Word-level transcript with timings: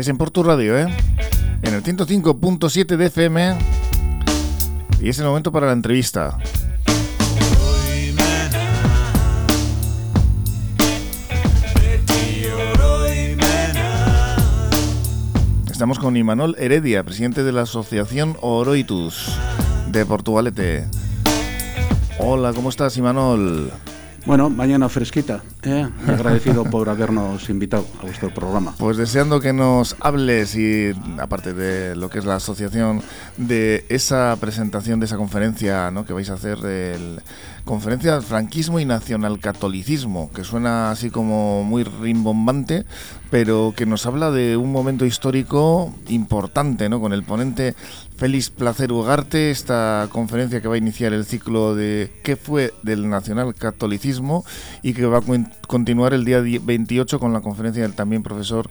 Estáis 0.00 0.12
en 0.12 0.16
Porto 0.16 0.42
Radio, 0.42 0.78
¿eh? 0.78 0.86
En 1.60 1.74
el 1.74 1.82
105.7 1.82 2.96
de 2.96 3.04
FM. 3.04 3.58
Y 5.02 5.10
es 5.10 5.18
el 5.18 5.26
momento 5.26 5.52
para 5.52 5.66
la 5.66 5.74
entrevista. 5.74 6.38
Estamos 15.70 15.98
con 15.98 16.16
Imanol 16.16 16.56
Heredia, 16.58 17.04
presidente 17.04 17.44
de 17.44 17.52
la 17.52 17.62
Asociación 17.62 18.38
Oroitus 18.40 19.38
de 19.92 20.06
Portugalete. 20.06 20.86
Hola, 22.18 22.54
¿cómo 22.54 22.70
estás, 22.70 22.96
Imanol? 22.96 23.70
Bueno, 24.24 24.48
mañana 24.48 24.88
fresquita. 24.88 25.42
¿Eh? 25.64 25.88
Agradecido 26.06 26.64
por 26.64 26.88
habernos 26.88 27.48
invitado 27.50 27.86
a 27.98 28.02
vuestro 28.02 28.32
programa. 28.32 28.74
Pues 28.78 28.96
deseando 28.96 29.40
que 29.40 29.52
nos 29.52 29.96
hables 30.00 30.56
y, 30.56 30.92
aparte 31.18 31.52
de 31.52 31.96
lo 31.96 32.10
que 32.10 32.18
es 32.18 32.24
la 32.24 32.36
asociación, 32.36 33.02
de 33.36 33.84
esa 33.88 34.36
presentación, 34.40 35.00
de 35.00 35.06
esa 35.06 35.16
conferencia 35.16 35.90
¿no? 35.90 36.04
que 36.04 36.12
vais 36.12 36.30
a 36.30 36.34
hacer, 36.34 36.58
del 36.58 37.20
conferencia 37.64 38.20
franquismo 38.20 38.80
y 38.80 38.84
nacionalcatolicismo, 38.84 40.30
que 40.32 40.44
suena 40.44 40.90
así 40.90 41.10
como 41.10 41.62
muy 41.62 41.84
rimbombante, 41.84 42.84
pero 43.30 43.72
que 43.76 43.86
nos 43.86 44.06
habla 44.06 44.30
de 44.30 44.56
un 44.56 44.72
momento 44.72 45.06
histórico 45.06 45.94
importante, 46.08 46.88
¿no? 46.88 47.00
Con 47.00 47.12
el 47.12 47.22
ponente 47.22 47.74
Félix 48.16 48.50
Placer 48.50 48.92
Ugarte, 48.92 49.50
esta 49.50 50.08
conferencia 50.10 50.60
que 50.60 50.68
va 50.68 50.74
a 50.74 50.78
iniciar 50.78 51.12
el 51.12 51.24
ciclo 51.24 51.74
de 51.74 52.12
qué 52.22 52.36
fue 52.36 52.74
del 52.82 53.08
nacionalcatolicismo 53.08 54.44
y 54.82 54.92
que 54.92 55.06
va 55.06 55.18
a 55.18 55.22
continuar 55.66 56.14
el 56.14 56.24
día 56.24 56.40
28 56.40 57.18
con 57.18 57.32
la 57.32 57.40
conferencia 57.40 57.82
del 57.82 57.94
también 57.94 58.22
profesor 58.22 58.70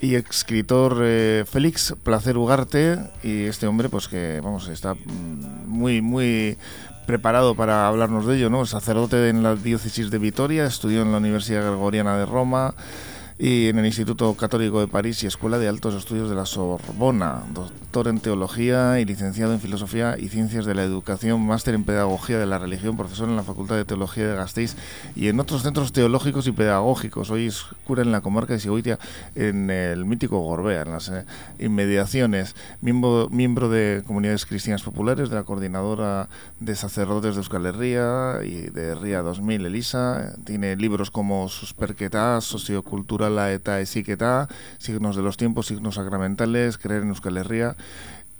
y 0.00 0.16
escritor 0.16 0.98
eh, 1.02 1.44
Félix 1.50 1.94
Placer 2.02 2.36
Ugarte 2.36 2.98
y 3.22 3.44
este 3.44 3.66
hombre 3.66 3.88
pues 3.88 4.08
que 4.08 4.40
vamos 4.42 4.68
está 4.68 4.94
muy 5.66 6.02
muy 6.02 6.58
preparado 7.06 7.54
para 7.54 7.86
hablarnos 7.86 8.26
de 8.26 8.36
ello, 8.36 8.50
¿no? 8.50 8.66
Sacerdote 8.66 9.28
en 9.28 9.42
la 9.42 9.56
diócesis 9.56 10.10
de 10.10 10.18
Vitoria, 10.18 10.64
estudió 10.64 11.02
en 11.02 11.12
la 11.12 11.18
Universidad 11.18 11.62
Gregoriana 11.62 12.16
de 12.16 12.26
Roma, 12.26 12.74
y 13.38 13.68
en 13.68 13.78
el 13.78 13.86
Instituto 13.86 14.32
Católico 14.34 14.78
de 14.78 14.86
París 14.86 15.22
y 15.24 15.26
Escuela 15.26 15.58
de 15.58 15.66
Altos 15.66 15.94
Estudios 15.94 16.30
de 16.30 16.36
la 16.36 16.46
Sorbona, 16.46 17.42
doctor 17.52 18.06
en 18.06 18.20
Teología 18.20 19.00
y 19.00 19.04
licenciado 19.04 19.52
en 19.52 19.60
Filosofía 19.60 20.16
y 20.16 20.28
Ciencias 20.28 20.66
de 20.66 20.74
la 20.74 20.84
Educación, 20.84 21.44
máster 21.44 21.74
en 21.74 21.82
Pedagogía 21.82 22.38
de 22.38 22.46
la 22.46 22.60
Religión, 22.60 22.96
profesor 22.96 23.28
en 23.28 23.34
la 23.34 23.42
Facultad 23.42 23.74
de 23.74 23.84
Teología 23.84 24.28
de 24.28 24.36
Gasteiz 24.36 24.76
y 25.16 25.28
en 25.28 25.40
otros 25.40 25.62
centros 25.62 25.92
teológicos 25.92 26.46
y 26.46 26.52
pedagógicos. 26.52 27.30
Hoy 27.30 27.46
es 27.46 27.64
cura 27.84 28.02
en 28.02 28.12
la 28.12 28.20
comarca 28.20 28.52
de 28.52 28.60
Sigoitia, 28.60 29.00
en 29.34 29.68
el 29.68 30.04
mítico 30.04 30.38
Gorbea, 30.38 30.82
en 30.82 30.92
las 30.92 31.08
eh, 31.08 31.24
inmediaciones, 31.58 32.54
miembro, 32.82 33.28
miembro 33.30 33.68
de 33.68 34.04
Comunidades 34.06 34.46
Cristianas 34.46 34.82
Populares, 34.82 35.28
de 35.28 35.34
la 35.34 35.42
Coordinadora 35.42 36.28
de 36.60 36.76
Sacerdotes 36.76 37.34
de 37.34 37.40
Euskal 37.40 37.66
Herria 37.66 38.44
y 38.44 38.70
de 38.70 38.94
RIA 38.94 39.22
2000, 39.22 39.66
Elisa. 39.66 40.34
Tiene 40.44 40.76
libros 40.76 41.10
como 41.10 41.48
Susperquetá, 41.48 42.40
Sociocultura 42.40 43.23
la 43.30 43.52
eta 43.52 43.80
esiketa, 43.80 44.48
signos 44.78 45.16
de 45.16 45.22
los 45.22 45.36
tiempos, 45.36 45.66
signos 45.66 45.96
sacramentales, 45.96 46.78
creer 46.78 47.02
en 47.02 47.08
Euskal 47.08 47.36
Herria, 47.36 47.76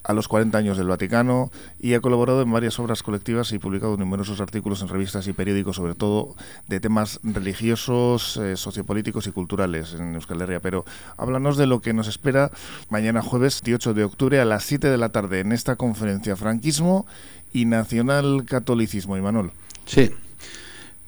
a 0.05 0.13
los 0.13 0.29
40 0.29 0.57
años 0.57 0.77
del 0.77 0.87
Vaticano 0.87 1.51
y 1.81 1.95
ha 1.95 2.01
colaborado 2.01 2.43
en 2.43 2.53
varias 2.53 2.79
obras 2.79 3.03
colectivas 3.03 3.53
y 3.53 3.59
publicado 3.59 3.97
numerosos 3.97 4.41
artículos 4.41 4.83
en 4.83 4.89
revistas 4.89 5.27
y 5.27 5.33
periódicos, 5.33 5.77
sobre 5.77 5.95
todo 5.95 6.35
de 6.69 6.79
temas 6.79 7.21
religiosos, 7.23 8.37
eh, 8.37 8.57
sociopolíticos 8.57 9.27
y 9.27 9.33
culturales 9.33 9.95
en 9.95 10.15
Euskal 10.15 10.43
Herria. 10.43 10.61
Pero 10.61 10.85
háblanos 11.17 11.57
de 11.57 11.67
lo 11.67 11.81
que 11.81 11.95
nos 11.95 12.07
espera 12.07 12.51
mañana 12.91 13.23
jueves 13.23 13.63
18 13.65 13.95
de 13.95 14.05
octubre 14.05 14.41
a 14.41 14.45
las 14.45 14.65
7 14.65 14.89
de 14.89 14.99
la 14.99 15.09
tarde 15.09 15.41
en 15.41 15.53
esta 15.53 15.77
conferencia 15.77 16.37
Franquismo 16.37 17.07
y 17.53 17.65
Nacional 17.65 18.45
Catolicismo. 18.47 19.17
Imanol. 19.17 19.53
Sí, 19.87 20.11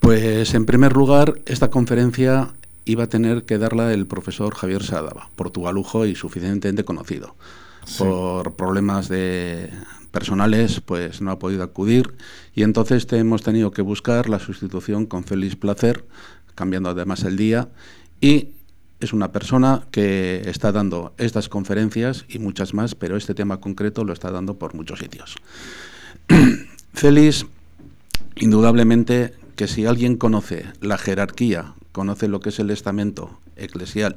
pues 0.00 0.54
en 0.54 0.64
primer 0.64 0.94
lugar, 0.94 1.34
esta 1.44 1.68
conferencia 1.68 2.50
iba 2.86 3.04
a 3.04 3.08
tener 3.08 3.44
que 3.44 3.58
darla 3.58 3.92
el 3.92 4.06
profesor 4.06 4.54
Javier 4.54 4.82
Sadaba, 4.82 5.28
portugalujo 5.36 6.06
y 6.06 6.14
suficientemente 6.14 6.84
conocido. 6.84 7.34
Por 7.98 8.54
problemas 8.54 9.08
de 9.08 9.70
personales, 10.10 10.80
pues 10.80 11.20
no 11.20 11.30
ha 11.30 11.38
podido 11.38 11.62
acudir 11.62 12.14
y 12.54 12.62
entonces 12.62 13.06
hemos 13.12 13.42
tenido 13.42 13.70
que 13.70 13.82
buscar 13.82 14.28
la 14.28 14.38
sustitución 14.38 15.04
con 15.06 15.24
Félix 15.24 15.56
Placer, 15.56 16.04
cambiando 16.54 16.88
además 16.88 17.22
el 17.24 17.36
día 17.36 17.68
y 18.20 18.48
es 19.00 19.12
una 19.12 19.30
persona 19.30 19.86
que 19.90 20.42
está 20.46 20.72
dando 20.72 21.12
estas 21.18 21.48
conferencias 21.48 22.24
y 22.28 22.38
muchas 22.38 22.72
más, 22.72 22.94
pero 22.94 23.16
este 23.16 23.34
tema 23.34 23.60
concreto 23.60 24.04
lo 24.04 24.12
está 24.12 24.30
dando 24.30 24.58
por 24.58 24.74
muchos 24.74 25.00
sitios. 25.00 25.36
Félix, 26.94 27.46
indudablemente 28.36 29.34
que 29.54 29.68
si 29.68 29.86
alguien 29.86 30.16
conoce 30.16 30.66
la 30.80 30.98
jerarquía 30.98 31.74
conoce 31.96 32.28
lo 32.28 32.40
que 32.40 32.50
es 32.50 32.58
el 32.58 32.68
estamento 32.68 33.40
eclesial 33.56 34.16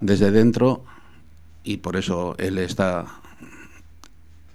desde 0.00 0.30
dentro 0.30 0.84
y 1.64 1.78
por 1.78 1.96
eso 1.96 2.34
él 2.36 2.58
está 2.58 3.06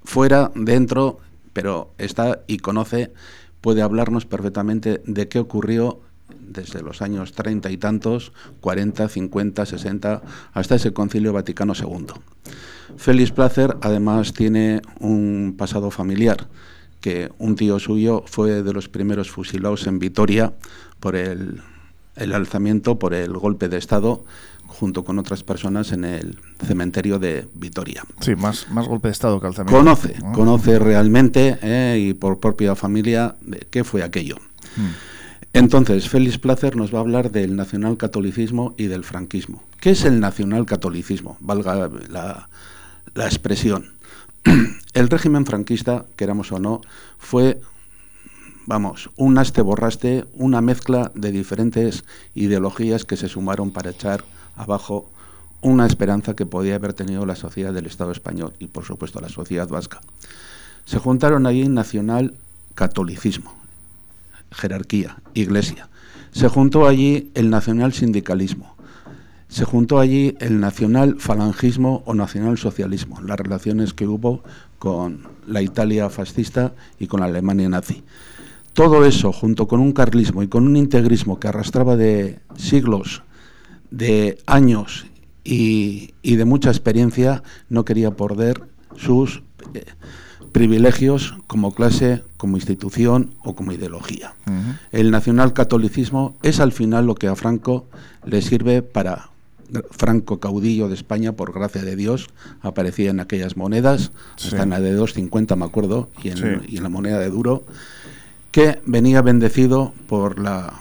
fuera, 0.03 0.51
dentro, 0.53 1.17
pero 1.53 1.89
está 1.97 2.41
y 2.45 2.59
conoce, 2.59 3.13
puede 3.61 3.81
hablarnos 3.81 4.27
perfectamente 4.27 5.01
de 5.07 5.27
qué 5.27 5.39
ocurrió 5.39 6.01
desde 6.39 6.83
los 6.83 7.01
años 7.01 7.31
treinta 7.31 7.71
y 7.71 7.77
tantos, 7.77 8.31
40, 8.59 9.09
50, 9.09 9.65
60, 9.65 10.21
hasta 10.53 10.75
ese 10.75 10.93
concilio 10.93 11.33
Vaticano 11.33 11.73
II. 11.73 12.13
Félix 12.95 13.31
Placer 13.31 13.75
además 13.81 14.33
tiene 14.33 14.83
un 14.99 15.55
pasado 15.57 15.89
familiar, 15.89 16.47
que 16.99 17.31
un 17.39 17.55
tío 17.55 17.79
suyo 17.79 18.23
fue 18.27 18.61
de 18.61 18.71
los 18.71 18.87
primeros 18.87 19.31
fusilados 19.31 19.87
en 19.87 19.97
Vitoria 19.97 20.53
por 20.99 21.15
el 21.15 21.63
el 22.15 22.33
alzamiento 22.33 22.99
por 22.99 23.13
el 23.13 23.33
golpe 23.33 23.69
de 23.69 23.77
Estado 23.77 24.23
junto 24.67 25.03
con 25.03 25.19
otras 25.19 25.43
personas 25.43 25.91
en 25.91 26.05
el 26.05 26.39
cementerio 26.65 27.19
de 27.19 27.45
Vitoria. 27.53 28.03
Sí, 28.21 28.35
más, 28.35 28.69
más 28.71 28.87
golpe 28.87 29.09
de 29.09 29.11
Estado 29.11 29.39
que 29.39 29.47
alzamiento. 29.47 29.77
Conoce, 29.77 30.15
conoce 30.33 30.79
realmente 30.79 31.57
eh, 31.61 31.99
y 31.99 32.13
por 32.13 32.39
propia 32.39 32.75
familia 32.75 33.35
de 33.41 33.59
qué 33.69 33.83
fue 33.83 34.01
aquello. 34.01 34.37
Hmm. 34.77 34.89
Entonces, 35.53 36.07
Félix 36.07 36.37
Placer 36.37 36.77
nos 36.77 36.93
va 36.93 36.99
a 36.99 37.01
hablar 37.01 37.31
del 37.31 37.55
nacionalcatolicismo 37.55 38.73
y 38.77 38.85
del 38.85 39.03
franquismo. 39.03 39.61
¿Qué 39.81 39.91
es 39.91 40.05
el 40.05 40.19
nacionalcatolicismo? 40.19 41.37
Valga 41.41 41.89
la, 42.09 42.47
la 43.13 43.25
expresión. 43.25 43.91
El 44.93 45.09
régimen 45.09 45.45
franquista, 45.45 46.05
queramos 46.15 46.51
o 46.51 46.59
no, 46.59 46.81
fue 47.19 47.61
vamos, 48.71 49.09
un 49.17 49.33
naste 49.33 49.61
borraste, 49.61 50.23
una 50.33 50.61
mezcla 50.61 51.11
de 51.13 51.33
diferentes 51.33 52.05
ideologías 52.35 53.03
que 53.03 53.17
se 53.17 53.27
sumaron 53.27 53.71
para 53.71 53.89
echar 53.89 54.23
abajo 54.55 55.09
una 55.59 55.85
esperanza 55.85 56.37
que 56.37 56.45
podía 56.45 56.75
haber 56.75 56.93
tenido 56.93 57.25
la 57.25 57.35
sociedad 57.35 57.73
del 57.73 57.85
Estado 57.85 58.13
español 58.13 58.53
y, 58.59 58.67
por 58.67 58.85
supuesto, 58.85 59.19
la 59.19 59.27
sociedad 59.27 59.67
vasca. 59.67 59.99
Se 60.85 60.99
juntaron 60.99 61.47
allí 61.47 61.67
nacional 61.67 62.35
catolicismo, 62.73 63.53
jerarquía, 64.53 65.17
iglesia. 65.33 65.89
Se 66.31 66.47
juntó 66.47 66.87
allí 66.87 67.29
el 67.35 67.49
nacional 67.49 67.91
sindicalismo. 67.91 68.77
Se 69.49 69.65
juntó 69.65 69.99
allí 69.99 70.37
el 70.39 70.61
nacional 70.61 71.17
falangismo 71.19 72.03
o 72.05 72.13
nacional 72.13 72.57
socialismo, 72.57 73.19
las 73.19 73.37
relaciones 73.37 73.93
que 73.93 74.07
hubo 74.07 74.43
con 74.79 75.27
la 75.45 75.61
Italia 75.61 76.09
fascista 76.09 76.71
y 76.99 77.07
con 77.07 77.19
la 77.19 77.25
Alemania 77.25 77.67
nazi. 77.67 78.01
Todo 78.73 79.05
eso, 79.05 79.33
junto 79.33 79.67
con 79.67 79.79
un 79.79 79.91
carlismo 79.91 80.43
y 80.43 80.47
con 80.47 80.65
un 80.65 80.77
integrismo 80.77 81.39
que 81.39 81.47
arrastraba 81.47 81.97
de 81.97 82.39
siglos, 82.55 83.23
de 83.89 84.37
años 84.45 85.05
y, 85.43 86.13
de 86.23 86.45
mucha 86.45 86.69
experiencia, 86.69 87.43
no 87.69 87.83
quería 87.83 88.11
perder 88.11 88.61
sus 88.95 89.43
eh, 89.73 89.85
privilegios 90.51 91.35
como 91.47 91.73
clase, 91.73 92.23
como 92.37 92.57
institución 92.57 93.31
o 93.43 93.55
como 93.55 93.73
ideología. 93.73 94.35
El 94.91 95.11
nacionalcatolicismo 95.11 96.35
es 96.43 96.59
al 96.59 96.71
final 96.71 97.05
lo 97.05 97.15
que 97.15 97.27
a 97.27 97.35
Franco 97.35 97.87
le 98.25 98.41
sirve 98.41 98.81
para 98.81 99.31
Franco 99.91 100.39
caudillo 100.39 100.89
de 100.89 100.95
España, 100.95 101.31
por 101.31 101.53
gracia 101.53 101.83
de 101.83 101.95
Dios, 101.95 102.27
aparecía 102.61 103.09
en 103.09 103.19
aquellas 103.19 103.55
monedas, 103.55 104.11
hasta 104.35 104.63
en 104.63 104.69
la 104.71 104.81
de 104.81 104.97
2.50 104.97 105.55
me 105.55 105.65
acuerdo, 105.65 106.09
y 106.23 106.29
en 106.29 106.83
la 106.83 106.89
moneda 106.89 107.19
de 107.19 107.29
duro, 107.29 107.63
que 108.51 108.81
venía 108.85 109.21
bendecido 109.21 109.93
por 110.07 110.39
la 110.39 110.73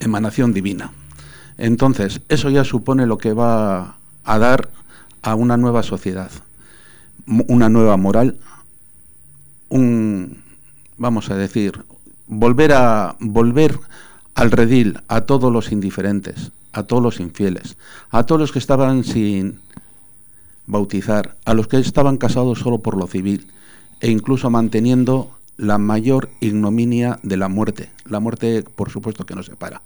emanación 0.00 0.52
divina. 0.52 0.92
Entonces, 1.58 2.20
eso 2.28 2.50
ya 2.50 2.64
supone 2.64 3.06
lo 3.06 3.18
que 3.18 3.32
va 3.32 3.96
a 4.24 4.38
dar 4.38 4.70
a 5.22 5.34
una 5.34 5.56
nueva 5.56 5.82
sociedad, 5.82 6.30
una 7.26 7.68
nueva 7.68 7.96
moral, 7.96 8.36
un, 9.68 10.42
vamos 10.96 11.30
a 11.30 11.36
decir, 11.36 11.84
volver 12.26 12.72
a 12.72 13.16
volver 13.20 13.78
al 14.34 14.50
redil 14.50 15.00
a 15.08 15.22
todos 15.22 15.52
los 15.52 15.72
indiferentes, 15.72 16.52
a 16.72 16.84
todos 16.84 17.02
los 17.02 17.20
infieles, 17.20 17.76
a 18.10 18.24
todos 18.24 18.40
los 18.40 18.52
que 18.52 18.58
estaban 18.58 19.04
sin 19.04 19.60
bautizar, 20.66 21.36
a 21.44 21.54
los 21.54 21.68
que 21.68 21.78
estaban 21.78 22.16
casados 22.16 22.58
solo 22.58 22.78
por 22.78 22.96
lo 22.96 23.06
civil, 23.06 23.46
e 24.00 24.10
incluso 24.10 24.50
manteniendo 24.50 25.30
la 25.56 25.78
mayor 25.78 26.30
ignominia 26.40 27.18
de 27.22 27.36
la 27.36 27.48
muerte. 27.48 27.90
La 28.06 28.20
muerte, 28.20 28.64
por 28.74 28.90
supuesto, 28.90 29.26
que 29.26 29.34
nos 29.34 29.46
separa. 29.46 29.82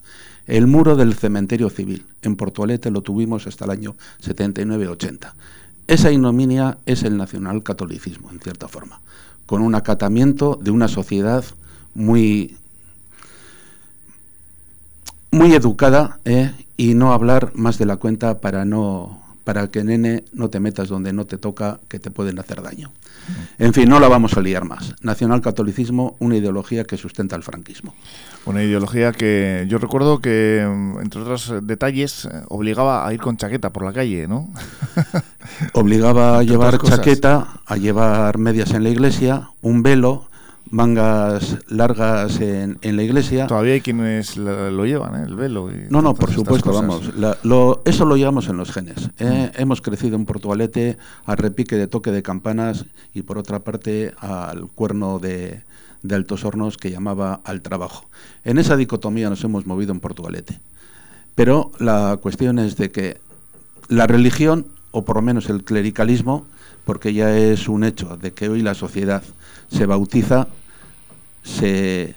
El 0.46 0.66
muro 0.66 0.96
del 0.96 1.14
cementerio 1.14 1.68
civil. 1.68 2.06
En 2.22 2.36
Portugalete 2.36 2.90
lo 2.90 3.02
tuvimos 3.02 3.46
hasta 3.46 3.66
el 3.66 3.70
año 3.72 3.96
79-80. 4.22 5.32
Esa 5.86 6.10
ignominia 6.10 6.78
es 6.86 7.02
el 7.02 7.16
nacionalcatolicismo, 7.16 8.30
en 8.30 8.40
cierta 8.40 8.68
forma, 8.68 9.00
con 9.46 9.62
un 9.62 9.74
acatamiento 9.74 10.58
de 10.60 10.70
una 10.70 10.88
sociedad 10.88 11.44
muy, 11.94 12.56
muy 15.30 15.54
educada 15.54 16.18
¿eh? 16.24 16.52
y 16.76 16.94
no 16.94 17.12
hablar 17.12 17.52
más 17.54 17.78
de 17.78 17.86
la 17.86 17.96
cuenta 17.96 18.40
para 18.40 18.64
no 18.64 19.18
para 19.44 19.70
que 19.70 19.82
nene 19.82 20.24
no 20.34 20.50
te 20.50 20.60
metas 20.60 20.88
donde 20.88 21.14
no 21.14 21.24
te 21.24 21.38
toca, 21.38 21.80
que 21.88 21.98
te 21.98 22.10
pueden 22.10 22.38
hacer 22.38 22.60
daño. 22.60 22.90
En 23.58 23.72
fin, 23.72 23.88
no 23.88 23.98
la 24.00 24.08
vamos 24.08 24.36
a 24.36 24.40
liar 24.40 24.64
más. 24.64 24.94
Nacionalcatolicismo, 25.02 26.16
una 26.20 26.36
ideología 26.36 26.84
que 26.84 26.96
sustenta 26.96 27.36
el 27.36 27.42
franquismo. 27.42 27.94
Una 28.44 28.62
ideología 28.62 29.12
que 29.12 29.66
yo 29.68 29.78
recuerdo 29.78 30.20
que, 30.20 30.66
mm, 30.66 31.00
entre 31.00 31.20
otros 31.20 31.52
detalles, 31.62 32.24
eh, 32.24 32.42
obligaba 32.48 33.06
a 33.06 33.12
ir 33.12 33.20
con 33.20 33.36
chaqueta 33.36 33.70
por 33.70 33.84
la 33.84 33.92
calle, 33.92 34.28
¿no? 34.28 34.48
obligaba 35.74 36.38
a 36.38 36.42
llevar 36.42 36.78
chaqueta, 36.78 37.60
a 37.66 37.76
llevar 37.76 38.38
medias 38.38 38.72
en 38.72 38.84
la 38.84 38.90
iglesia, 38.90 39.50
un 39.60 39.82
velo, 39.82 40.27
mangas 40.70 41.58
largas 41.68 42.40
en, 42.40 42.78
en, 42.82 42.96
la 42.96 43.02
iglesia. 43.02 43.46
Todavía 43.46 43.74
hay 43.74 43.80
quienes 43.80 44.36
lo, 44.36 44.84
llevan, 44.86 45.14
¿eh? 45.14 45.24
el 45.26 45.34
velo. 45.34 45.70
no, 45.90 46.02
no, 46.02 46.14
por 46.14 46.32
supuesto, 46.32 46.72
vamos. 46.72 47.12
lo, 47.42 47.82
eso 47.84 48.04
lo 48.04 48.16
llevamos 48.16 48.48
en 48.48 48.56
los 48.56 48.72
genes. 48.72 49.10
¿eh? 49.18 49.50
Mm. 49.54 49.60
Hemos 49.60 49.80
crecido 49.80 50.16
en 50.16 50.26
Portugalete 50.26 50.98
al 51.24 51.36
repique 51.36 51.76
de 51.76 51.86
toque 51.86 52.10
de 52.10 52.22
campanas 52.22 52.84
y 53.14 53.22
por 53.22 53.38
otra 53.38 53.60
parte 53.60 54.12
al 54.18 54.68
cuerno 54.68 55.18
de, 55.18 55.62
de 56.02 56.14
Altos 56.14 56.44
Hornos 56.44 56.76
que 56.76 56.90
llamaba 56.90 57.40
al 57.44 57.62
trabajo. 57.62 58.06
En 58.44 58.58
esa 58.58 58.76
dicotomía 58.76 59.30
nos 59.30 59.42
hemos 59.44 59.66
movido 59.66 59.92
en 59.92 60.00
Portugalete. 60.00 60.60
Pero 61.34 61.70
la 61.78 62.18
cuestión 62.20 62.58
es 62.58 62.76
de 62.76 62.90
que 62.90 63.20
la 63.88 64.06
religión, 64.06 64.66
o 64.90 65.04
por 65.04 65.16
lo 65.16 65.22
menos 65.22 65.48
el 65.48 65.64
clericalismo, 65.64 66.46
porque 66.84 67.12
ya 67.12 67.36
es 67.36 67.68
un 67.68 67.84
hecho 67.84 68.16
de 68.16 68.32
que 68.32 68.48
hoy 68.48 68.62
la 68.62 68.74
sociedad 68.74 69.22
se 69.70 69.86
bautiza, 69.86 70.48
se 71.42 72.14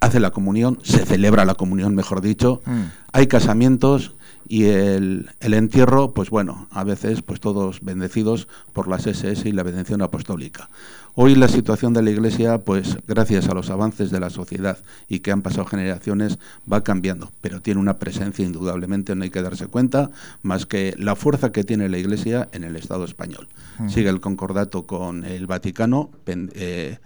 hace 0.00 0.20
la 0.20 0.30
comunión, 0.30 0.78
se 0.82 1.04
celebra 1.04 1.44
la 1.44 1.54
comunión, 1.54 1.94
mejor 1.94 2.20
dicho, 2.20 2.62
mm. 2.66 2.82
hay 3.12 3.26
casamientos 3.26 4.12
y 4.48 4.64
el, 4.64 5.30
el, 5.40 5.54
entierro, 5.54 6.12
pues 6.12 6.30
bueno, 6.30 6.68
a 6.70 6.84
veces 6.84 7.22
pues 7.22 7.40
todos 7.40 7.80
bendecidos 7.82 8.48
por 8.72 8.88
las 8.88 9.06
SS 9.06 9.48
y 9.48 9.52
la 9.52 9.62
bendición 9.62 10.02
apostólica. 10.02 10.68
Hoy 11.16 11.36
la 11.36 11.46
situación 11.46 11.92
de 11.92 12.02
la 12.02 12.10
Iglesia, 12.10 12.58
pues 12.58 12.98
gracias 13.06 13.48
a 13.48 13.54
los 13.54 13.70
avances 13.70 14.10
de 14.10 14.18
la 14.18 14.30
sociedad 14.30 14.78
y 15.08 15.20
que 15.20 15.30
han 15.30 15.42
pasado 15.42 15.64
generaciones, 15.64 16.40
va 16.70 16.82
cambiando, 16.82 17.30
pero 17.40 17.60
tiene 17.60 17.78
una 17.78 17.98
presencia 17.98 18.44
indudablemente, 18.44 19.14
no 19.14 19.22
hay 19.22 19.30
que 19.30 19.40
darse 19.40 19.68
cuenta, 19.68 20.10
más 20.42 20.66
que 20.66 20.92
la 20.98 21.14
fuerza 21.14 21.52
que 21.52 21.62
tiene 21.62 21.88
la 21.88 21.98
Iglesia 21.98 22.48
en 22.50 22.64
el 22.64 22.74
Estado 22.74 23.04
español. 23.04 23.46
Mm. 23.78 23.90
Sigue 23.90 24.08
el 24.08 24.20
concordato 24.20 24.82
con 24.82 25.24
el 25.24 25.46
Vaticano 25.46 26.10
eh, 26.26 26.98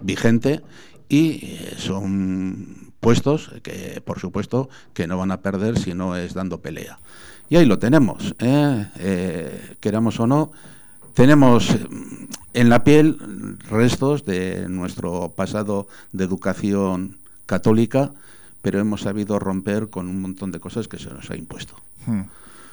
vigente 0.00 0.60
y 1.08 1.40
eh, 1.42 1.74
son 1.78 2.87
puestos 3.00 3.50
que, 3.62 4.02
por 4.04 4.18
supuesto, 4.18 4.68
que 4.94 5.06
no 5.06 5.16
van 5.16 5.30
a 5.30 5.40
perder 5.40 5.78
si 5.78 5.94
no 5.94 6.16
es 6.16 6.34
dando 6.34 6.58
pelea. 6.58 6.98
Y 7.50 7.56
ahí 7.56 7.64
lo 7.64 7.78
tenemos, 7.78 8.34
¿eh? 8.40 8.86
Eh, 8.98 9.76
queramos 9.80 10.20
o 10.20 10.26
no, 10.26 10.52
tenemos 11.14 11.74
en 12.54 12.68
la 12.68 12.84
piel 12.84 13.58
restos 13.70 14.24
de 14.24 14.68
nuestro 14.68 15.32
pasado 15.34 15.88
de 16.12 16.24
educación 16.24 17.16
católica, 17.46 18.12
pero 18.62 18.78
hemos 18.78 19.02
sabido 19.02 19.38
romper 19.38 19.88
con 19.88 20.08
un 20.08 20.20
montón 20.20 20.52
de 20.52 20.60
cosas 20.60 20.88
que 20.88 20.98
se 20.98 21.10
nos 21.10 21.30
ha 21.30 21.36
impuesto. 21.36 21.74
Hmm. 22.06 22.22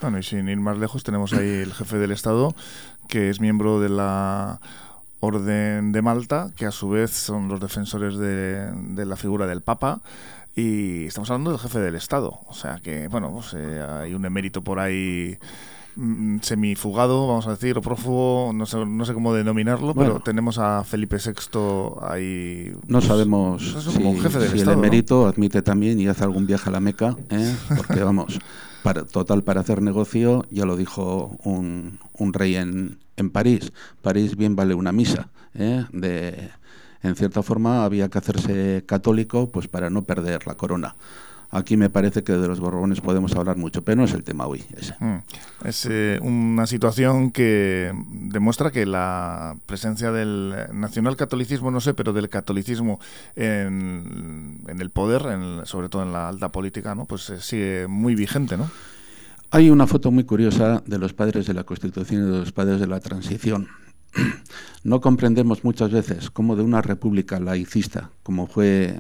Bueno, 0.02 0.20
y 0.20 0.24
sin 0.24 0.50
ir 0.50 0.58
más 0.58 0.78
lejos, 0.78 1.04
tenemos 1.04 1.34
ahí 1.34 1.48
el 1.48 1.74
jefe 1.74 1.98
del 1.98 2.12
Estado, 2.12 2.54
que 3.08 3.30
es 3.30 3.40
miembro 3.40 3.80
de 3.80 3.90
la 3.90 4.60
Orden 5.26 5.92
de 5.92 6.02
Malta, 6.02 6.52
que 6.56 6.66
a 6.66 6.72
su 6.72 6.90
vez 6.90 7.12
son 7.12 7.48
los 7.48 7.60
defensores 7.60 8.18
de, 8.18 9.06
la 9.06 9.16
figura 9.16 9.48
del 9.48 9.62
Papa. 9.62 10.02
Y 10.56 11.06
estamos 11.08 11.30
hablando 11.30 11.52
del 11.52 11.60
jefe 11.60 11.80
del 11.80 11.96
Estado. 11.96 12.40
O 12.48 12.54
sea 12.54 12.80
que, 12.82 13.08
bueno, 13.08 13.32
pues, 13.32 13.54
eh, 13.56 13.82
hay 13.82 14.14
un 14.14 14.26
emérito 14.26 14.62
por 14.62 14.80
ahí 14.80 15.38
semifugado, 16.42 17.28
vamos 17.28 17.48
a 17.48 17.52
decir, 17.52 17.78
o 17.78 17.82
prófugo, 17.82 18.52
no 18.54 18.66
sé, 18.66 18.86
no 18.86 19.06
sé 19.06 19.14
cómo 19.14 19.34
denominarlo, 19.34 19.94
pero 19.94 20.20
tenemos 20.20 20.58
a 20.58 20.84
Felipe 20.84 21.18
VI 21.18 21.60
ahí. 22.02 22.74
No 22.88 23.00
pues, 23.00 23.06
sabemos 23.06 23.72
pues, 23.74 24.52
si, 24.52 24.60
el 24.60 24.70
emérito 24.70 25.28
admite 25.28 25.62
también 25.62 26.00
y 26.00 26.08
hace 26.08 26.24
algún 26.24 26.46
viaje 26.46 26.70
a 26.70 26.74
la 26.74 26.80
Meca, 26.80 27.16
¿eh? 27.30 27.56
porque 27.78 28.04
vamos, 28.04 28.40
para, 28.84 29.06
total 29.06 29.44
para 29.44 29.62
hacer 29.62 29.82
negocio, 29.82 30.46
ya 30.52 30.66
lo 30.66 30.76
dijo 30.76 31.38
un, 31.44 32.00
un 32.14 32.34
rey 32.34 32.56
en, 32.56 33.00
en 33.18 33.30
París. 33.30 33.72
París 34.02 34.36
bien 34.36 34.56
vale 34.56 34.74
una 34.74 34.92
misa. 34.92 35.30
¿eh? 35.54 35.86
De, 35.92 36.52
en 37.04 37.16
cierta 37.16 37.44
forma 37.44 37.86
había 37.86 38.10
que 38.10 38.18
hacerse 38.18 38.84
católico 38.86 39.50
pues 39.50 39.68
para 39.68 39.90
no 39.90 40.04
perder 40.04 40.48
la 40.48 40.56
corona. 40.56 40.96
Aquí 41.56 41.78
me 41.78 41.90
parece 41.90 42.22
que 42.22 42.34
de 42.34 42.50
los 42.50 42.60
Borbones 42.60 43.00
podemos 43.00 43.34
hablar 43.34 43.56
mucho, 43.56 43.82
pero 43.82 43.96
no 43.96 44.04
es 44.04 44.14
el 44.14 44.26
tema 44.26 44.46
hoy. 44.46 44.62
Mm. 45.00 45.16
Es 45.64 45.88
eh, 45.90 46.20
una 46.22 46.68
situación 46.68 47.32
que 47.32 47.94
demuestra 47.96 48.72
que 48.72 48.86
la 48.86 49.56
presencia 49.66 50.12
del 50.12 50.54
nacionalcatolicismo, 50.74 51.72
no 51.72 51.80
sé, 51.80 51.94
pero 51.94 52.12
del 52.12 52.28
catolicismo 52.28 53.00
en, 53.38 54.66
el 54.68 54.90
poder, 54.90 55.66
sobre 55.66 55.88
todo 55.88 56.04
en 56.04 56.12
la 56.12 56.28
alta 56.28 56.52
política, 56.52 56.94
¿no? 56.94 57.06
pues 57.06 57.30
eh, 57.30 57.40
sigue 57.40 57.88
muy 57.88 58.16
vigente, 58.16 58.58
¿no? 58.58 58.70
Hay 59.50 59.70
una 59.70 59.88
foto 59.88 60.12
muy 60.12 60.26
curiosa 60.26 60.84
de 60.86 60.98
los 60.98 61.14
padres 61.14 61.46
de 61.46 61.54
la 61.54 61.64
Constitución 61.64 62.28
y 62.28 62.32
de 62.32 62.40
los 62.40 62.52
padres 62.52 62.82
de 62.82 62.88
la 62.88 63.00
transición. 63.00 63.70
No 64.84 65.02
comprendemos 65.02 65.64
muchas 65.64 65.90
veces 65.90 66.30
cómo 66.30 66.56
de 66.56 66.62
una 66.62 66.80
república 66.80 67.40
laicista, 67.40 68.12
como 68.22 68.46
fue 68.46 69.00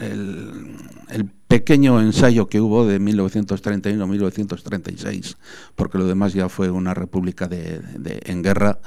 el, 0.00 1.30
pequeño 1.48 2.00
ensayo 2.00 2.48
que 2.48 2.60
hubo 2.60 2.86
de 2.86 3.00
1931-1936, 3.00 5.36
porque 5.74 5.98
lo 5.98 6.06
demás 6.06 6.32
ya 6.32 6.48
fue 6.48 6.70
una 6.70 6.94
república 6.94 7.48
en 7.50 8.42
guerra, 8.42 8.78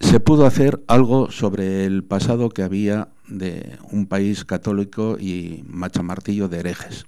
se 0.00 0.18
pudo 0.18 0.46
hacer 0.46 0.82
algo 0.86 1.30
sobre 1.30 1.84
el 1.84 2.04
pasado 2.04 2.48
que 2.48 2.62
había 2.62 3.08
de 3.28 3.78
un 3.90 4.06
país 4.06 4.44
católico 4.44 5.18
y 5.20 5.62
machamartillo 5.66 6.48
de 6.48 6.60
herejes. 6.60 7.04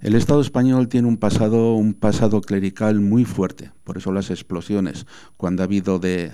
El 0.00 0.14
Estado 0.14 0.40
español 0.40 0.88
tiene 0.88 1.08
un 1.08 1.18
pasado, 1.18 1.74
un 1.74 1.92
pasado 1.92 2.40
clerical 2.40 3.00
muy 3.00 3.26
fuerte, 3.26 3.72
por 3.84 3.98
eso 3.98 4.12
las 4.12 4.30
explosiones, 4.30 5.06
cuando 5.36 5.62
ha 5.62 5.64
habido 5.64 5.98
de 5.98 6.32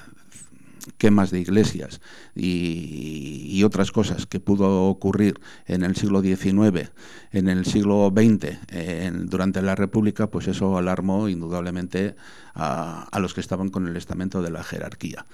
quemas 0.98 1.30
de 1.30 1.40
iglesias 1.40 2.00
y, 2.34 3.62
otras 3.64 3.90
cosas 3.90 4.26
que 4.26 4.38
pudo 4.38 4.84
ocurrir 4.84 5.40
en 5.66 5.82
el 5.82 5.96
siglo 5.96 6.20
XIX, 6.22 6.92
en 7.32 7.48
el 7.48 7.64
siglo 7.64 8.12
XX, 8.14 8.58
durante 9.28 9.60
la 9.60 9.74
República, 9.74 10.30
pues 10.30 10.46
eso 10.46 10.78
alarmó 10.78 11.28
indudablemente 11.28 12.14
a, 12.54 13.08
los 13.18 13.34
que 13.34 13.40
estaban 13.40 13.70
con 13.70 13.88
el 13.88 13.96
estamento 13.96 14.40
de 14.40 14.50
la 14.50 14.62
jerarquía. 14.62 15.26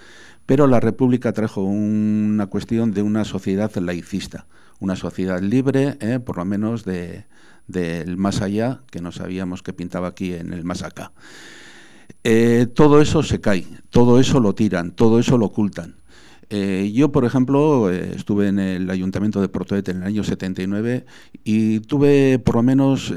Pero 0.46 0.66
la 0.66 0.80
República 0.80 1.32
trajo 1.32 1.62
una 1.62 2.46
cuestión 2.46 2.92
de 2.92 3.02
una 3.02 3.24
sociedad 3.24 3.74
laicista, 3.76 4.46
una 4.80 4.96
sociedad 4.96 5.40
libre, 5.40 5.98
eh, 6.00 6.18
por 6.18 6.38
lo 6.38 6.44
menos 6.44 6.84
de, 6.84 7.26
del 7.66 8.16
más 8.16 8.40
allá, 8.40 8.80
que 8.90 9.00
no 9.00 9.12
sabíamos 9.12 9.62
que 9.62 9.72
pintaba 9.72 10.08
aquí 10.08 10.32
en 10.32 10.52
el 10.52 10.64
más 10.64 10.82
acá. 10.82 11.12
Eh, 12.24 12.66
todo 12.72 13.00
eso 13.00 13.22
se 13.22 13.40
cae, 13.40 13.66
todo 13.90 14.20
eso 14.20 14.38
lo 14.38 14.54
tiran, 14.54 14.92
todo 14.92 15.18
eso 15.18 15.38
lo 15.38 15.46
ocultan. 15.46 15.96
Eh, 16.50 16.92
yo, 16.94 17.10
por 17.10 17.24
ejemplo, 17.24 17.90
eh, 17.90 18.12
estuve 18.14 18.48
en 18.48 18.58
el 18.58 18.90
Ayuntamiento 18.90 19.40
de 19.40 19.48
Portoete 19.48 19.90
en 19.90 19.98
el 19.98 20.02
año 20.04 20.22
79 20.22 21.06
y 21.44 21.80
tuve 21.80 22.38
por 22.38 22.56
lo 22.56 22.62
menos 22.62 23.12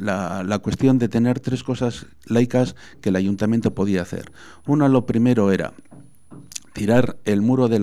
la, 0.00 0.42
la, 0.42 0.58
cuestión 0.58 0.98
de 0.98 1.08
tener 1.08 1.40
tres 1.40 1.62
cosas 1.62 2.06
laicas 2.24 2.74
que 3.02 3.10
el 3.10 3.16
ayuntamiento 3.16 3.74
podía 3.74 4.02
hacer. 4.02 4.32
Una, 4.66 4.88
lo 4.88 5.04
primero 5.04 5.52
era 5.52 5.74
tirar 6.78 7.16
el 7.24 7.42
muro 7.42 7.68
del, 7.68 7.82